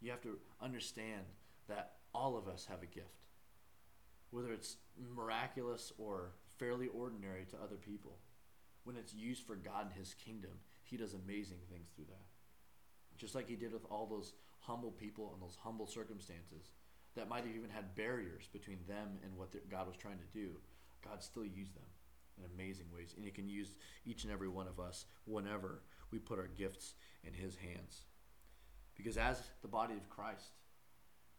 You 0.00 0.10
have 0.10 0.20
to 0.22 0.38
understand 0.60 1.22
that 1.68 1.92
all 2.14 2.36
of 2.36 2.48
us 2.48 2.66
have 2.68 2.82
a 2.82 2.86
gift, 2.86 3.28
whether 4.30 4.52
it's 4.52 4.76
miraculous 5.14 5.92
or 5.96 6.32
fairly 6.58 6.88
ordinary 6.88 7.44
to 7.50 7.56
other 7.62 7.76
people. 7.76 8.18
When 8.84 8.96
it's 8.96 9.14
used 9.14 9.44
for 9.44 9.54
God 9.54 9.86
and 9.86 9.94
His 9.94 10.14
kingdom, 10.14 10.50
He 10.82 10.96
does 10.96 11.14
amazing 11.14 11.58
things 11.70 11.90
through 11.94 12.06
that. 12.06 12.26
Just 13.16 13.34
like 13.34 13.48
He 13.48 13.56
did 13.56 13.72
with 13.72 13.86
all 13.90 14.06
those 14.06 14.32
humble 14.58 14.90
people 14.90 15.30
and 15.32 15.42
those 15.42 15.56
humble 15.62 15.86
circumstances 15.86 16.72
that 17.14 17.28
might 17.28 17.44
have 17.44 17.54
even 17.54 17.70
had 17.70 17.94
barriers 17.94 18.48
between 18.52 18.78
them 18.88 19.18
and 19.22 19.36
what 19.36 19.54
God 19.70 19.86
was 19.86 19.96
trying 19.96 20.18
to 20.18 20.38
do, 20.38 20.50
God 21.04 21.22
still 21.22 21.44
used 21.44 21.74
them 21.74 21.84
in 22.38 22.44
amazing 22.54 22.86
ways. 22.94 23.14
And 23.16 23.24
He 23.24 23.30
can 23.30 23.48
use 23.48 23.76
each 24.04 24.24
and 24.24 24.32
every 24.32 24.48
one 24.48 24.66
of 24.66 24.80
us 24.80 25.06
whenever 25.24 25.82
we 26.10 26.18
put 26.18 26.38
our 26.38 26.48
gifts 26.48 26.94
in 27.24 27.32
His 27.34 27.56
hands. 27.56 28.02
Because 28.96 29.16
as 29.16 29.40
the 29.62 29.68
body 29.68 29.94
of 29.94 30.08
Christ, 30.08 30.52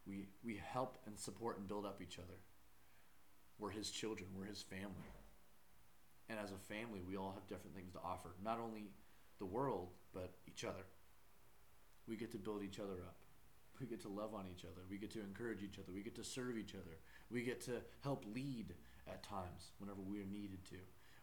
we, 0.05 0.27
we 0.43 0.59
help 0.71 0.97
and 1.05 1.17
support 1.17 1.57
and 1.57 1.67
build 1.67 1.85
up 1.85 2.01
each 2.01 2.19
other. 2.19 2.39
We're 3.59 3.71
His 3.71 3.89
children, 3.89 4.29
we're 4.37 4.45
His 4.45 4.61
family. 4.61 5.13
And 6.29 6.39
as 6.39 6.51
a 6.51 6.73
family, 6.73 7.01
we 7.07 7.17
all 7.17 7.33
have 7.33 7.47
different 7.47 7.75
things 7.75 7.91
to 7.93 7.99
offer. 8.03 8.29
Not 8.43 8.59
only 8.59 8.91
the 9.39 9.45
world, 9.45 9.89
but 10.13 10.33
each 10.47 10.63
other. 10.63 10.85
We 12.07 12.15
get 12.15 12.31
to 12.31 12.37
build 12.37 12.63
each 12.63 12.79
other 12.79 12.93
up. 12.93 13.15
We 13.79 13.87
get 13.87 14.01
to 14.01 14.09
love 14.09 14.33
on 14.33 14.45
each 14.53 14.65
other. 14.65 14.81
We 14.89 14.97
get 14.97 15.11
to 15.11 15.19
encourage 15.19 15.63
each 15.63 15.79
other. 15.79 15.91
We 15.93 16.01
get 16.01 16.15
to 16.15 16.23
serve 16.23 16.57
each 16.57 16.75
other. 16.75 16.97
We 17.29 17.43
get 17.43 17.61
to 17.61 17.81
help 18.03 18.23
lead 18.33 18.73
at 19.07 19.23
times 19.23 19.71
whenever 19.79 20.01
we 20.01 20.19
are 20.19 20.25
needed 20.25 20.63
to. 20.69 20.77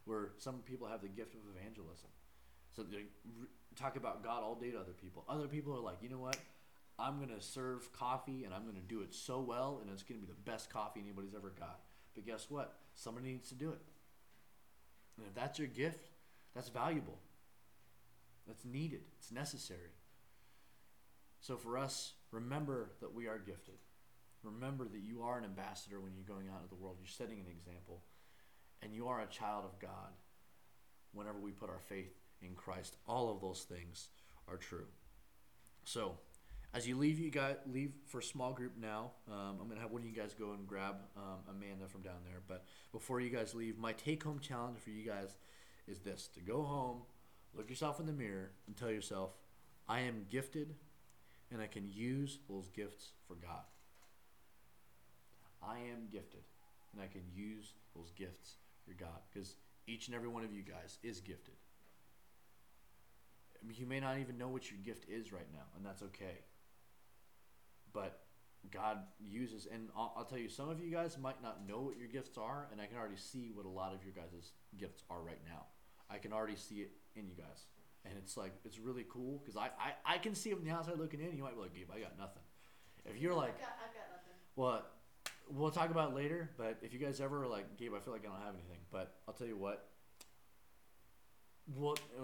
Where 0.05 0.33
some 0.38 0.59
people 0.66 0.87
have 0.88 1.03
the 1.03 1.09
gift 1.09 1.35
of 1.35 1.40
evangelism. 1.57 2.09
So 2.75 2.83
they 2.83 3.05
talk 3.77 3.97
about 3.97 4.25
God 4.25 4.43
all 4.43 4.55
day 4.55 4.71
to 4.71 4.79
other 4.79 4.93
people. 4.93 5.25
Other 5.29 5.47
people 5.47 5.75
are 5.75 5.81
like, 5.81 5.99
you 6.03 6.09
know 6.09 6.19
what? 6.19 6.37
I'm 6.99 7.16
going 7.16 7.35
to 7.37 7.40
serve 7.40 7.93
coffee 7.93 8.45
and 8.45 8.53
I'm 8.53 8.62
going 8.62 8.77
to 8.77 8.81
do 8.83 9.01
it 9.01 9.14
so 9.14 9.40
well 9.40 9.79
and 9.81 9.90
it's 9.90 10.03
going 10.03 10.21
to 10.21 10.27
be 10.27 10.33
the 10.33 10.51
best 10.51 10.71
coffee 10.71 11.01
anybody's 11.01 11.35
ever 11.35 11.53
got. 11.59 11.81
But 12.14 12.27
guess 12.27 12.47
what? 12.49 12.77
Somebody 12.95 13.29
needs 13.33 13.49
to 13.51 13.55
do 13.55 13.71
it. 13.71 13.81
And 15.16 15.27
if 15.27 15.35
that's 15.35 15.59
your 15.59 15.69
gift, 15.69 16.09
that's 16.55 16.69
valuable. 16.69 17.19
That's 18.47 18.64
needed. 18.64 19.03
It's 19.19 19.31
necessary. 19.31 19.93
So 21.40 21.57
for 21.57 21.79
us, 21.79 22.14
remember 22.33 22.90
that 23.01 23.14
we 23.14 23.27
are 23.27 23.38
gifted. 23.38 23.77
Remember 24.42 24.85
that 24.88 25.00
you 25.00 25.22
are 25.22 25.38
an 25.38 25.44
ambassador 25.44 26.00
when 26.00 26.12
you're 26.14 26.24
going 26.24 26.48
out 26.48 26.62
into 26.62 26.68
the 26.68 26.81
world. 26.83 26.96
You're 26.98 27.09
setting 27.09 27.40
an 27.40 27.46
example. 27.46 28.03
And 28.83 28.94
you 28.94 29.09
are 29.09 29.20
a 29.20 29.26
child 29.26 29.64
of 29.64 29.79
God. 29.79 30.12
whenever 31.12 31.38
we 31.38 31.50
put 31.50 31.70
our 31.70 31.81
faith 31.81 32.14
in 32.42 32.55
Christ. 32.55 32.96
All 33.07 33.31
of 33.31 33.40
those 33.40 33.62
things 33.62 34.09
are 34.48 34.57
true. 34.57 34.87
So, 35.85 36.18
as 36.72 36.87
you 36.87 36.96
leave, 36.96 37.18
you 37.18 37.31
guys 37.31 37.57
leave 37.66 37.92
for 38.07 38.20
small 38.20 38.53
group 38.53 38.72
now. 38.81 39.11
Um, 39.29 39.59
I'm 39.61 39.68
gonna 39.68 39.81
have 39.81 39.90
one 39.90 40.03
of 40.03 40.09
you 40.09 40.14
guys 40.14 40.35
go 40.35 40.53
and 40.53 40.66
grab 40.66 40.96
um, 41.16 41.40
Amanda 41.48 41.88
from 41.88 42.03
down 42.03 42.22
there. 42.24 42.42
But 42.46 42.64
before 42.92 43.20
you 43.20 43.31
guys 43.31 43.55
leave, 43.55 43.76
my 43.76 43.92
take-home 43.92 44.38
challenge 44.38 44.79
for 44.79 44.90
you 44.90 45.05
guys 45.05 45.37
is 45.88 45.98
this: 46.00 46.29
to 46.35 46.40
go 46.40 46.62
home, 46.62 47.03
look 47.55 47.68
yourself 47.68 47.98
in 47.98 48.07
the 48.07 48.12
mirror, 48.12 48.53
and 48.66 48.76
tell 48.76 48.90
yourself, 48.90 49.31
"I 49.88 50.00
am 50.00 50.26
gifted, 50.31 50.76
and 51.50 51.61
I 51.61 51.66
can 51.66 51.88
use 51.90 52.38
those 52.48 52.68
gifts 52.68 53.12
for 53.26 53.35
God." 53.35 53.64
I 55.62 55.77
am 55.79 56.09
gifted, 56.11 56.42
and 56.92 57.03
I 57.03 57.07
can 57.07 57.23
use 57.35 57.73
those 57.94 58.11
gifts 58.16 58.57
for 58.87 58.94
God, 58.94 59.20
because 59.33 59.57
each 59.87 60.07
and 60.07 60.14
every 60.14 60.29
one 60.29 60.44
of 60.44 60.53
you 60.55 60.62
guys 60.62 60.99
is 61.03 61.20
gifted. 61.20 61.55
I 63.62 63.66
mean, 63.66 63.77
you 63.79 63.87
may 63.87 64.01
not 64.01 64.18
even 64.18 64.38
know 64.38 64.49
what 64.49 64.70
your 64.70 64.81
gift 64.81 65.07
is 65.09 65.33
right 65.33 65.49
now, 65.53 65.64
and 65.77 65.85
that's 65.85 66.03
okay. 66.03 66.44
But 67.92 68.20
God 68.70 68.99
uses, 69.18 69.66
and 69.70 69.88
I'll, 69.96 70.14
I'll 70.16 70.25
tell 70.25 70.38
you, 70.38 70.49
some 70.49 70.68
of 70.68 70.83
you 70.83 70.90
guys 70.90 71.16
might 71.18 71.42
not 71.42 71.66
know 71.68 71.81
what 71.81 71.99
your 71.99 72.09
gifts 72.09 72.38
are, 72.38 72.68
and 72.73 72.81
I 72.81 72.87
can 72.87 72.96
already 72.96 73.16
see 73.16 73.51
what 73.55 73.66
a 73.66 73.68
lot 73.68 73.94
of 73.94 74.05
your 74.05 74.12
guys' 74.12 74.53
gifts 74.79 75.03
are 75.11 75.20
right 75.20 75.40
now. 75.46 75.66
I 76.09 76.18
can 76.18 76.33
already 76.33 76.57
see 76.57 76.77
it 76.77 76.90
in 77.14 77.27
you 77.27 77.35
guys, 77.37 77.66
and 78.05 78.14
it's 78.18 78.37
like 78.37 78.53
it's 78.64 78.79
really 78.79 79.05
cool 79.09 79.38
because 79.38 79.57
I, 79.57 79.70
I 79.79 80.14
I 80.14 80.18
can 80.18 80.35
see 80.35 80.51
it 80.51 80.57
from 80.57 80.64
the 80.64 80.73
outside 80.73 80.99
looking 80.99 81.20
in. 81.20 81.37
You 81.37 81.42
might 81.44 81.55
be 81.55 81.61
like, 81.61 81.75
Gabe, 81.75 81.90
I 81.94 82.01
got 82.01 82.18
nothing. 82.18 82.42
If 83.05 83.16
you're 83.16 83.35
like, 83.35 83.55
I've 83.55 83.61
got, 83.61 83.77
I've 83.88 83.94
got 83.94 84.11
nothing. 84.11 84.35
well, 84.57 84.83
we'll 85.52 85.70
talk 85.70 85.90
about 85.90 86.10
it 86.12 86.16
later. 86.16 86.50
But 86.56 86.78
if 86.82 86.92
you 86.92 86.98
guys 86.98 87.20
ever 87.20 87.46
like, 87.46 87.76
Gabe, 87.76 87.92
I 87.96 88.00
feel 88.00 88.12
like 88.12 88.22
I 88.24 88.28
don't 88.28 88.40
have 88.44 88.54
anything. 88.54 88.78
But 88.90 89.14
I'll 89.28 89.34
tell 89.34 89.46
you 89.46 89.56
what. 89.56 89.86
Well, 91.76 91.96
uh, 92.18 92.22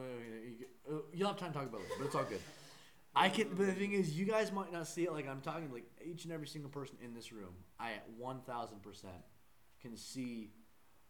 you- 0.88 1.04
you'll 1.12 1.28
have 1.28 1.36
time 1.36 1.52
to 1.52 1.58
talk 1.58 1.68
about 1.68 1.80
it 1.82 1.86
but 1.98 2.06
it's 2.06 2.14
all 2.14 2.24
good. 2.24 2.40
I 3.14 3.28
can, 3.30 3.48
but 3.54 3.66
the 3.66 3.72
thing 3.72 3.92
is, 3.92 4.12
you 4.18 4.26
guys 4.26 4.52
might 4.52 4.72
not 4.72 4.86
see 4.86 5.04
it 5.04 5.12
like 5.12 5.26
I'm 5.26 5.40
talking. 5.40 5.72
Like 5.72 5.88
each 6.04 6.24
and 6.24 6.32
every 6.32 6.46
single 6.46 6.68
person 6.70 6.96
in 7.02 7.14
this 7.14 7.32
room, 7.32 7.54
I 7.80 7.92
at 7.92 8.04
one 8.18 8.40
thousand 8.42 8.82
percent 8.82 9.14
can 9.80 9.96
see 9.96 10.50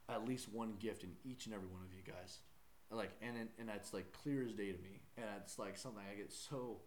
at 0.09 0.25
least 0.29 0.49
one 0.53 0.75
gift 0.79 1.03
in 1.03 1.11
each 1.25 1.47
and 1.47 1.55
every 1.55 1.67
one 1.67 1.81
of 1.83 1.93
you 1.93 2.03
guys. 2.07 2.39
Like, 2.93 3.11
and 3.21 3.49
and 3.59 3.69
that's 3.69 3.93
like 3.93 4.13
clear 4.13 4.45
as 4.45 4.53
day 4.53 4.71
to 4.71 4.79
me, 4.79 5.01
and 5.17 5.27
it's 5.43 5.59
like 5.59 5.77
something 5.77 6.01
I 6.09 6.15
get 6.15 6.31
so. 6.33 6.79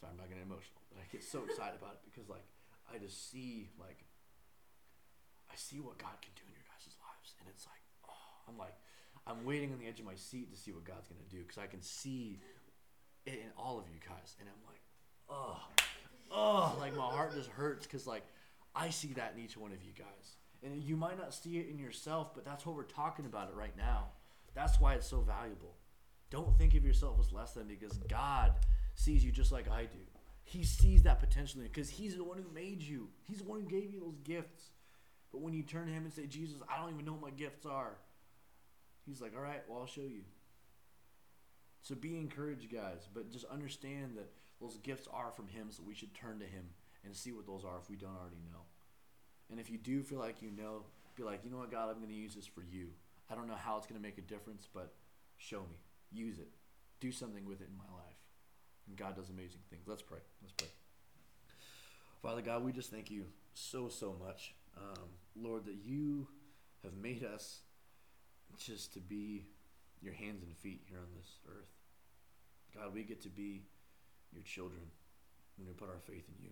Sorry, 0.00 0.12
I'm 0.12 0.16
not 0.18 0.28
getting 0.28 0.44
emotional, 0.44 0.82
but 0.92 1.00
I 1.00 1.04
get 1.10 1.24
so 1.24 1.42
excited 1.48 1.74
about 1.82 1.94
it 1.94 2.00
because 2.04 2.28
like 2.28 2.44
I 2.94 2.98
just 2.98 3.28
see 3.32 3.70
like 3.80 4.04
I 5.56 5.58
see 5.58 5.80
what 5.80 5.96
God 5.96 6.20
can 6.20 6.36
do 6.36 6.42
in 6.44 6.52
your 6.52 6.68
guys' 6.68 6.92
lives, 7.00 7.32
and 7.40 7.48
it's 7.48 7.64
like, 7.64 7.80
oh, 8.04 8.28
I'm 8.46 8.58
like, 8.58 8.76
I'm 9.26 9.42
waiting 9.46 9.72
on 9.72 9.78
the 9.78 9.86
edge 9.86 10.00
of 10.00 10.04
my 10.04 10.14
seat 10.14 10.52
to 10.52 10.60
see 10.60 10.70
what 10.70 10.84
God's 10.84 11.08
gonna 11.08 11.24
do 11.30 11.38
because 11.38 11.56
I 11.56 11.66
can 11.66 11.80
see 11.80 12.40
it 13.24 13.40
in 13.40 13.50
all 13.56 13.78
of 13.78 13.88
you 13.88 13.98
guys, 14.06 14.36
and 14.38 14.50
I'm 14.50 14.62
like, 14.68 14.82
oh, 15.30 15.56
oh, 16.30 16.76
like 16.78 16.94
my 16.94 17.08
heart 17.08 17.34
just 17.34 17.48
hurts 17.48 17.86
because 17.86 18.06
like 18.06 18.22
I 18.74 18.90
see 18.90 19.14
that 19.14 19.32
in 19.34 19.42
each 19.42 19.56
one 19.56 19.72
of 19.72 19.82
you 19.82 19.92
guys, 19.96 20.36
and 20.62 20.84
you 20.84 20.94
might 20.94 21.16
not 21.16 21.32
see 21.32 21.56
it 21.56 21.70
in 21.70 21.78
yourself, 21.78 22.34
but 22.34 22.44
that's 22.44 22.66
what 22.66 22.76
we're 22.76 22.82
talking 22.82 23.24
about 23.24 23.48
it 23.48 23.56
right 23.56 23.74
now. 23.78 24.08
That's 24.54 24.78
why 24.78 24.92
it's 24.92 25.08
so 25.08 25.20
valuable. 25.20 25.74
Don't 26.28 26.56
think 26.58 26.74
of 26.74 26.84
yourself 26.84 27.16
as 27.18 27.32
less 27.32 27.52
than 27.52 27.66
because 27.66 27.96
God 27.96 28.52
sees 28.94 29.24
you 29.24 29.32
just 29.32 29.52
like 29.52 29.70
I 29.70 29.84
do. 29.84 30.04
He 30.44 30.64
sees 30.64 31.04
that 31.04 31.18
potential 31.18 31.62
in 31.62 31.66
because 31.66 31.88
He's 31.88 32.14
the 32.14 32.24
one 32.24 32.36
who 32.36 32.54
made 32.54 32.82
you. 32.82 33.08
He's 33.22 33.38
the 33.38 33.44
one 33.44 33.62
who 33.62 33.66
gave 33.66 33.90
you 33.90 34.00
those 34.00 34.18
gifts. 34.22 34.72
But 35.32 35.40
when 35.40 35.54
you 35.54 35.62
turn 35.62 35.86
to 35.86 35.92
Him 35.92 36.04
and 36.04 36.12
say, 36.12 36.26
Jesus, 36.26 36.60
I 36.68 36.80
don't 36.80 36.92
even 36.92 37.04
know 37.04 37.12
what 37.12 37.22
my 37.22 37.30
gifts 37.30 37.66
are, 37.66 37.96
He's 39.06 39.20
like, 39.20 39.34
all 39.36 39.42
right, 39.42 39.62
well, 39.68 39.80
I'll 39.80 39.86
show 39.86 40.00
you. 40.00 40.22
So 41.82 41.94
be 41.94 42.18
encouraged, 42.18 42.72
guys, 42.72 43.08
but 43.14 43.30
just 43.30 43.44
understand 43.44 44.16
that 44.16 44.30
those 44.60 44.78
gifts 44.78 45.06
are 45.12 45.30
from 45.30 45.48
Him, 45.48 45.68
so 45.70 45.82
we 45.86 45.94
should 45.94 46.14
turn 46.14 46.40
to 46.40 46.46
Him 46.46 46.64
and 47.04 47.14
see 47.14 47.32
what 47.32 47.46
those 47.46 47.64
are 47.64 47.78
if 47.80 47.88
we 47.88 47.96
don't 47.96 48.16
already 48.16 48.42
know. 48.50 48.62
And 49.50 49.60
if 49.60 49.70
you 49.70 49.78
do 49.78 50.02
feel 50.02 50.18
like 50.18 50.42
you 50.42 50.50
know, 50.50 50.82
be 51.14 51.22
like, 51.22 51.40
you 51.44 51.50
know 51.50 51.58
what, 51.58 51.70
God, 51.70 51.88
I'm 51.88 51.96
going 51.96 52.08
to 52.08 52.14
use 52.14 52.34
this 52.34 52.46
for 52.46 52.62
you. 52.62 52.88
I 53.30 53.34
don't 53.34 53.48
know 53.48 53.54
how 53.54 53.76
it's 53.76 53.86
going 53.86 54.00
to 54.00 54.02
make 54.02 54.18
a 54.18 54.22
difference, 54.22 54.68
but 54.72 54.92
show 55.36 55.60
me. 55.60 55.78
Use 56.12 56.38
it. 56.38 56.48
Do 57.00 57.10
something 57.12 57.44
with 57.46 57.60
it 57.60 57.68
in 57.70 57.76
my 57.76 57.84
life. 57.84 58.16
And 58.88 58.96
God 58.96 59.16
does 59.16 59.30
amazing 59.30 59.60
things. 59.70 59.84
Let's 59.86 60.02
pray. 60.02 60.18
Let's 60.42 60.52
pray. 60.52 60.68
Father 62.22 62.42
God, 62.42 62.64
we 62.64 62.72
just 62.72 62.90
thank 62.90 63.10
you 63.10 63.24
so, 63.54 63.88
so 63.88 64.16
much. 64.24 64.54
Um, 64.76 65.08
Lord, 65.34 65.64
that 65.66 65.76
you 65.84 66.28
have 66.82 66.94
made 66.94 67.24
us 67.24 67.60
just 68.58 68.92
to 68.94 69.00
be 69.00 69.46
your 70.00 70.14
hands 70.14 70.42
and 70.42 70.56
feet 70.56 70.82
here 70.88 70.98
on 70.98 71.08
this 71.16 71.38
earth. 71.48 71.72
God, 72.74 72.94
we 72.94 73.02
get 73.02 73.22
to 73.22 73.28
be 73.28 73.64
your 74.32 74.42
children 74.42 74.82
when 75.56 75.66
we 75.66 75.74
put 75.74 75.88
our 75.88 76.00
faith 76.06 76.28
in 76.28 76.44
you. 76.44 76.50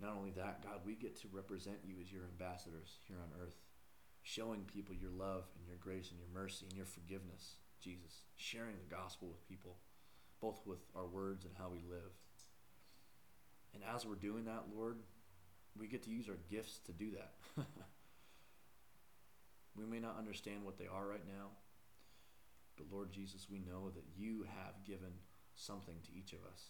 Not 0.00 0.16
only 0.16 0.30
that, 0.32 0.62
God, 0.62 0.80
we 0.84 0.94
get 0.94 1.20
to 1.20 1.28
represent 1.32 1.78
you 1.84 1.96
as 2.00 2.12
your 2.12 2.24
ambassadors 2.24 2.98
here 3.06 3.18
on 3.18 3.40
earth, 3.40 3.56
showing 4.22 4.62
people 4.62 4.94
your 4.94 5.10
love 5.10 5.44
and 5.58 5.66
your 5.66 5.78
grace 5.78 6.10
and 6.10 6.18
your 6.18 6.28
mercy 6.32 6.66
and 6.68 6.76
your 6.76 6.86
forgiveness, 6.86 7.56
Jesus, 7.80 8.22
sharing 8.36 8.76
the 8.76 8.94
gospel 8.94 9.28
with 9.28 9.48
people, 9.48 9.76
both 10.40 10.60
with 10.66 10.80
our 10.96 11.06
words 11.06 11.44
and 11.44 11.54
how 11.58 11.68
we 11.70 11.80
live. 11.88 12.12
And 13.74 13.82
as 13.94 14.06
we're 14.06 14.14
doing 14.14 14.44
that, 14.44 14.64
Lord, 14.74 14.98
we 15.78 15.86
get 15.86 16.02
to 16.04 16.10
use 16.10 16.28
our 16.28 16.38
gifts 16.50 16.78
to 16.86 16.92
do 16.92 17.10
that. 17.12 17.32
we 19.76 19.84
may 19.84 19.98
not 19.98 20.16
understand 20.18 20.64
what 20.64 20.78
they 20.78 20.86
are 20.86 21.06
right 21.06 21.26
now, 21.26 21.48
but 22.76 22.86
Lord 22.92 23.12
Jesus, 23.12 23.48
we 23.50 23.58
know 23.58 23.90
that 23.90 24.04
you 24.16 24.46
have 24.62 24.84
given 24.84 25.12
something 25.54 25.96
to 26.04 26.10
each 26.16 26.32
of 26.32 26.40
us. 26.52 26.62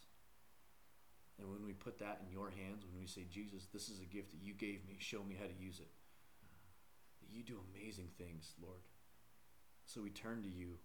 And 1.38 1.50
when 1.50 1.64
we 1.64 1.72
put 1.72 1.98
that 1.98 2.20
in 2.24 2.32
your 2.32 2.50
hands, 2.50 2.84
when 2.84 3.00
we 3.00 3.06
say, 3.06 3.26
Jesus, 3.28 3.66
this 3.72 3.88
is 3.88 4.00
a 4.00 4.06
gift 4.06 4.30
that 4.30 4.42
you 4.42 4.54
gave 4.54 4.86
me, 4.86 4.96
show 4.98 5.22
me 5.22 5.36
how 5.38 5.46
to 5.46 5.62
use 5.62 5.80
it, 5.80 5.90
you 7.32 7.42
do 7.42 7.58
amazing 7.74 8.08
things, 8.16 8.54
Lord. 8.62 8.80
So 9.86 10.00
we 10.00 10.10
turn 10.10 10.42
to 10.42 10.48
you. 10.48 10.78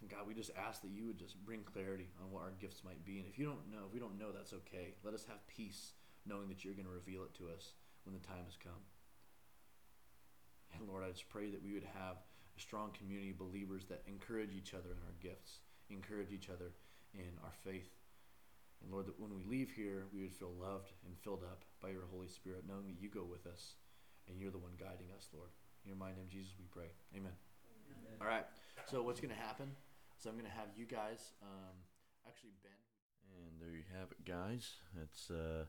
And 0.00 0.08
God, 0.08 0.26
we 0.26 0.34
just 0.34 0.50
ask 0.56 0.80
that 0.82 0.90
you 0.90 1.06
would 1.06 1.18
just 1.18 1.44
bring 1.44 1.62
clarity 1.62 2.08
on 2.22 2.30
what 2.30 2.42
our 2.42 2.52
gifts 2.58 2.82
might 2.84 3.04
be. 3.04 3.18
And 3.18 3.26
if 3.28 3.38
you 3.38 3.44
don't 3.44 3.70
know, 3.70 3.86
if 3.86 3.92
we 3.92 4.00
don't 4.00 4.18
know, 4.18 4.32
that's 4.32 4.52
okay. 4.52 4.94
Let 5.04 5.12
us 5.12 5.24
have 5.28 5.46
peace 5.48 5.92
knowing 6.28 6.48
that 6.48 6.64
you're 6.64 6.76
going 6.76 6.86
to 6.86 6.92
reveal 6.92 7.24
it 7.24 7.34
to 7.40 7.48
us 7.48 7.72
when 8.04 8.14
the 8.14 8.26
time 8.26 8.44
has 8.44 8.56
come. 8.60 8.84
And 10.76 10.86
Lord, 10.88 11.02
I 11.02 11.10
just 11.10 11.28
pray 11.28 11.50
that 11.50 11.64
we 11.64 11.72
would 11.72 11.88
have 11.96 12.20
a 12.56 12.60
strong 12.60 12.92
community 12.92 13.30
of 13.30 13.38
believers 13.38 13.86
that 13.88 14.02
encourage 14.06 14.52
each 14.52 14.74
other 14.74 14.92
in 14.92 15.00
our 15.08 15.16
gifts, 15.20 15.60
encourage 15.88 16.30
each 16.30 16.50
other 16.50 16.76
in 17.14 17.32
our 17.42 17.56
faith. 17.64 17.88
And 18.82 18.92
Lord, 18.92 19.06
that 19.06 19.18
when 19.18 19.34
we 19.34 19.42
leave 19.42 19.72
here, 19.74 20.06
we 20.12 20.22
would 20.22 20.32
feel 20.32 20.52
loved 20.54 20.92
and 21.06 21.16
filled 21.18 21.42
up 21.42 21.64
by 21.82 21.88
your 21.88 22.06
Holy 22.12 22.28
Spirit, 22.28 22.64
knowing 22.68 22.86
that 22.86 23.00
you 23.00 23.08
go 23.08 23.24
with 23.24 23.46
us 23.46 23.74
and 24.28 24.38
you're 24.38 24.52
the 24.52 24.60
one 24.60 24.76
guiding 24.78 25.10
us, 25.16 25.28
Lord. 25.32 25.50
In 25.84 25.88
your 25.88 25.96
mighty 25.98 26.16
name, 26.16 26.28
Jesus, 26.30 26.52
we 26.58 26.66
pray. 26.70 26.92
Amen. 27.16 27.32
All 28.20 28.26
right. 28.26 28.44
So 28.86 29.02
what's 29.02 29.20
going 29.20 29.34
to 29.34 29.40
happen 29.40 29.70
So, 30.18 30.30
I'm 30.30 30.36
going 30.36 30.50
to 30.50 30.56
have 30.56 30.68
you 30.76 30.84
guys 30.84 31.32
um, 31.42 31.74
actually 32.26 32.54
Ben. 32.62 32.72
And 33.38 33.60
there 33.60 33.74
you 33.74 33.86
have 33.98 34.10
it, 34.10 34.24
guys. 34.24 34.74
It's 35.02 35.30
uh, 35.30 35.64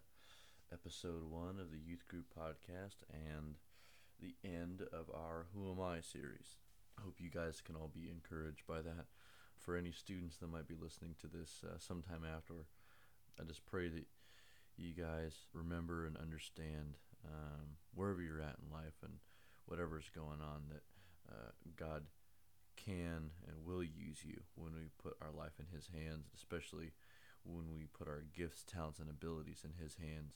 episode 0.71 1.23
one 1.29 1.59
of 1.59 1.71
the 1.71 1.79
Youth 1.79 2.07
Group 2.07 2.25
podcast 2.37 3.01
and 3.11 3.55
the 4.21 4.35
end 4.43 4.83
of 4.93 5.09
our 5.13 5.47
Who 5.53 5.71
Am 5.71 5.81
I 5.81 6.01
series. 6.01 6.57
I 6.97 7.01
hope 7.01 7.15
you 7.19 7.29
guys 7.29 7.61
can 7.61 7.75
all 7.75 7.89
be 7.93 8.09
encouraged 8.09 8.67
by 8.67 8.81
that. 8.81 9.05
For 9.57 9.75
any 9.75 9.91
students 9.91 10.37
that 10.37 10.51
might 10.51 10.67
be 10.67 10.75
listening 10.79 11.15
to 11.21 11.27
this 11.27 11.63
uh, 11.65 11.77
sometime 11.79 12.21
after, 12.23 12.53
I 13.39 13.43
just 13.43 13.65
pray 13.65 13.89
that 13.89 14.05
you 14.77 14.93
guys 14.93 15.33
remember 15.53 16.05
and 16.05 16.15
understand 16.17 16.97
um, 17.25 17.77
wherever 17.95 18.21
you're 18.21 18.41
at 18.41 18.57
in 18.63 18.71
life 18.71 18.95
and 19.03 19.13
whatever's 19.65 20.09
going 20.15 20.39
on 20.41 20.69
that 20.69 20.83
uh, 21.29 21.51
God 21.75 22.03
can 22.77 23.31
and 23.47 23.65
will 23.65 23.83
use 23.83 24.19
you 24.23 24.41
when 24.55 24.73
we 24.73 24.89
put 25.01 25.17
our 25.21 25.31
life 25.35 25.59
in 25.59 25.65
His 25.75 25.89
hands, 25.93 26.27
especially 26.35 26.91
when 27.43 27.73
we 27.75 27.87
put 27.91 28.07
our 28.07 28.23
gifts, 28.35 28.63
talents, 28.63 28.99
and 28.99 29.09
abilities 29.09 29.63
in 29.65 29.83
His 29.83 29.95
hands 29.95 30.35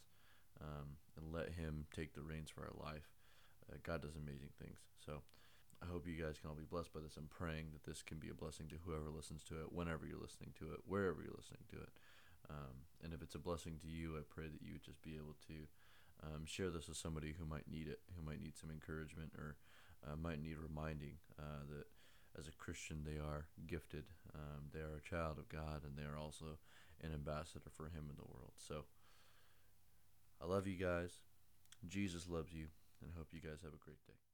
um, 0.62 0.98
and 1.18 1.34
let 1.34 1.54
Him 1.54 1.86
take 1.96 2.14
the 2.14 2.22
reins 2.22 2.50
for 2.50 2.62
our 2.62 2.78
life. 2.78 3.10
Uh, 3.72 3.78
God 3.84 4.02
does 4.02 4.16
amazing 4.16 4.52
things. 4.60 4.80
So 5.06 5.22
I 5.82 5.86
hope 5.92 6.08
you 6.08 6.16
guys 6.16 6.38
can 6.40 6.50
all 6.50 6.56
be 6.56 6.68
blessed 6.68 6.94
by 6.94 7.02
this. 7.02 7.18
I'm 7.18 7.32
praying 7.32 7.72
that 7.74 7.84
this 7.84 8.02
can 8.02 8.18
be 8.18 8.30
a 8.30 8.38
blessing 8.38 8.68
to 8.70 8.82
whoever 8.86 9.10
listens 9.10 9.44
to 9.46 9.62
it, 9.62 9.74
whenever 9.74 10.06
you're 10.06 10.22
listening 10.22 10.54
to 10.60 10.72
it, 10.74 10.80
wherever 10.88 11.20
you're 11.22 11.36
listening 11.36 11.68
to 11.72 11.80
it. 11.84 11.92
Um, 12.50 12.88
and 13.04 13.14
if 13.14 13.22
it's 13.22 13.36
a 13.36 13.40
blessing 13.40 13.80
to 13.82 13.88
you, 13.88 14.16
I 14.16 14.24
pray 14.28 14.48
that 14.48 14.62
you 14.62 14.74
would 14.74 14.84
just 14.84 15.02
be 15.02 15.16
able 15.16 15.36
to 15.48 15.68
um, 16.24 16.46
share 16.46 16.70
this 16.70 16.88
with 16.88 16.98
somebody 16.98 17.36
who 17.38 17.46
might 17.46 17.68
need 17.68 17.88
it, 17.88 18.00
who 18.16 18.24
might 18.24 18.42
need 18.42 18.56
some 18.56 18.72
encouragement 18.72 19.32
or 19.38 19.56
uh, 20.08 20.16
might 20.16 20.42
need 20.42 20.58
reminding 20.60 21.20
uh, 21.40 21.64
that 21.72 21.88
as 22.40 22.48
a 22.48 22.56
Christian 22.60 23.04
they 23.04 23.20
are 23.20 23.46
gifted, 23.68 24.06
um, 24.36 24.72
they 24.74 24.80
are 24.80 24.98
a 24.98 25.10
child 25.10 25.38
of 25.38 25.50
God, 25.50 25.84
and 25.84 25.98
they 25.98 26.04
are 26.04 26.18
also 26.18 26.58
an 27.02 27.14
ambassador 27.14 27.70
for 27.72 27.86
Him 27.86 28.10
in 28.10 28.16
the 28.16 28.28
world. 28.28 28.54
So 28.58 28.86
I 30.44 30.48
love 30.48 30.68
you 30.68 30.76
guys. 30.76 31.12
Jesus 31.88 32.28
loves 32.28 32.54
you, 32.54 32.68
and 33.02 33.12
hope 33.18 33.28
you 33.32 33.40
guys 33.40 33.62
have 33.64 33.74
a 33.74 33.84
great 33.84 34.06
day. 34.06 34.33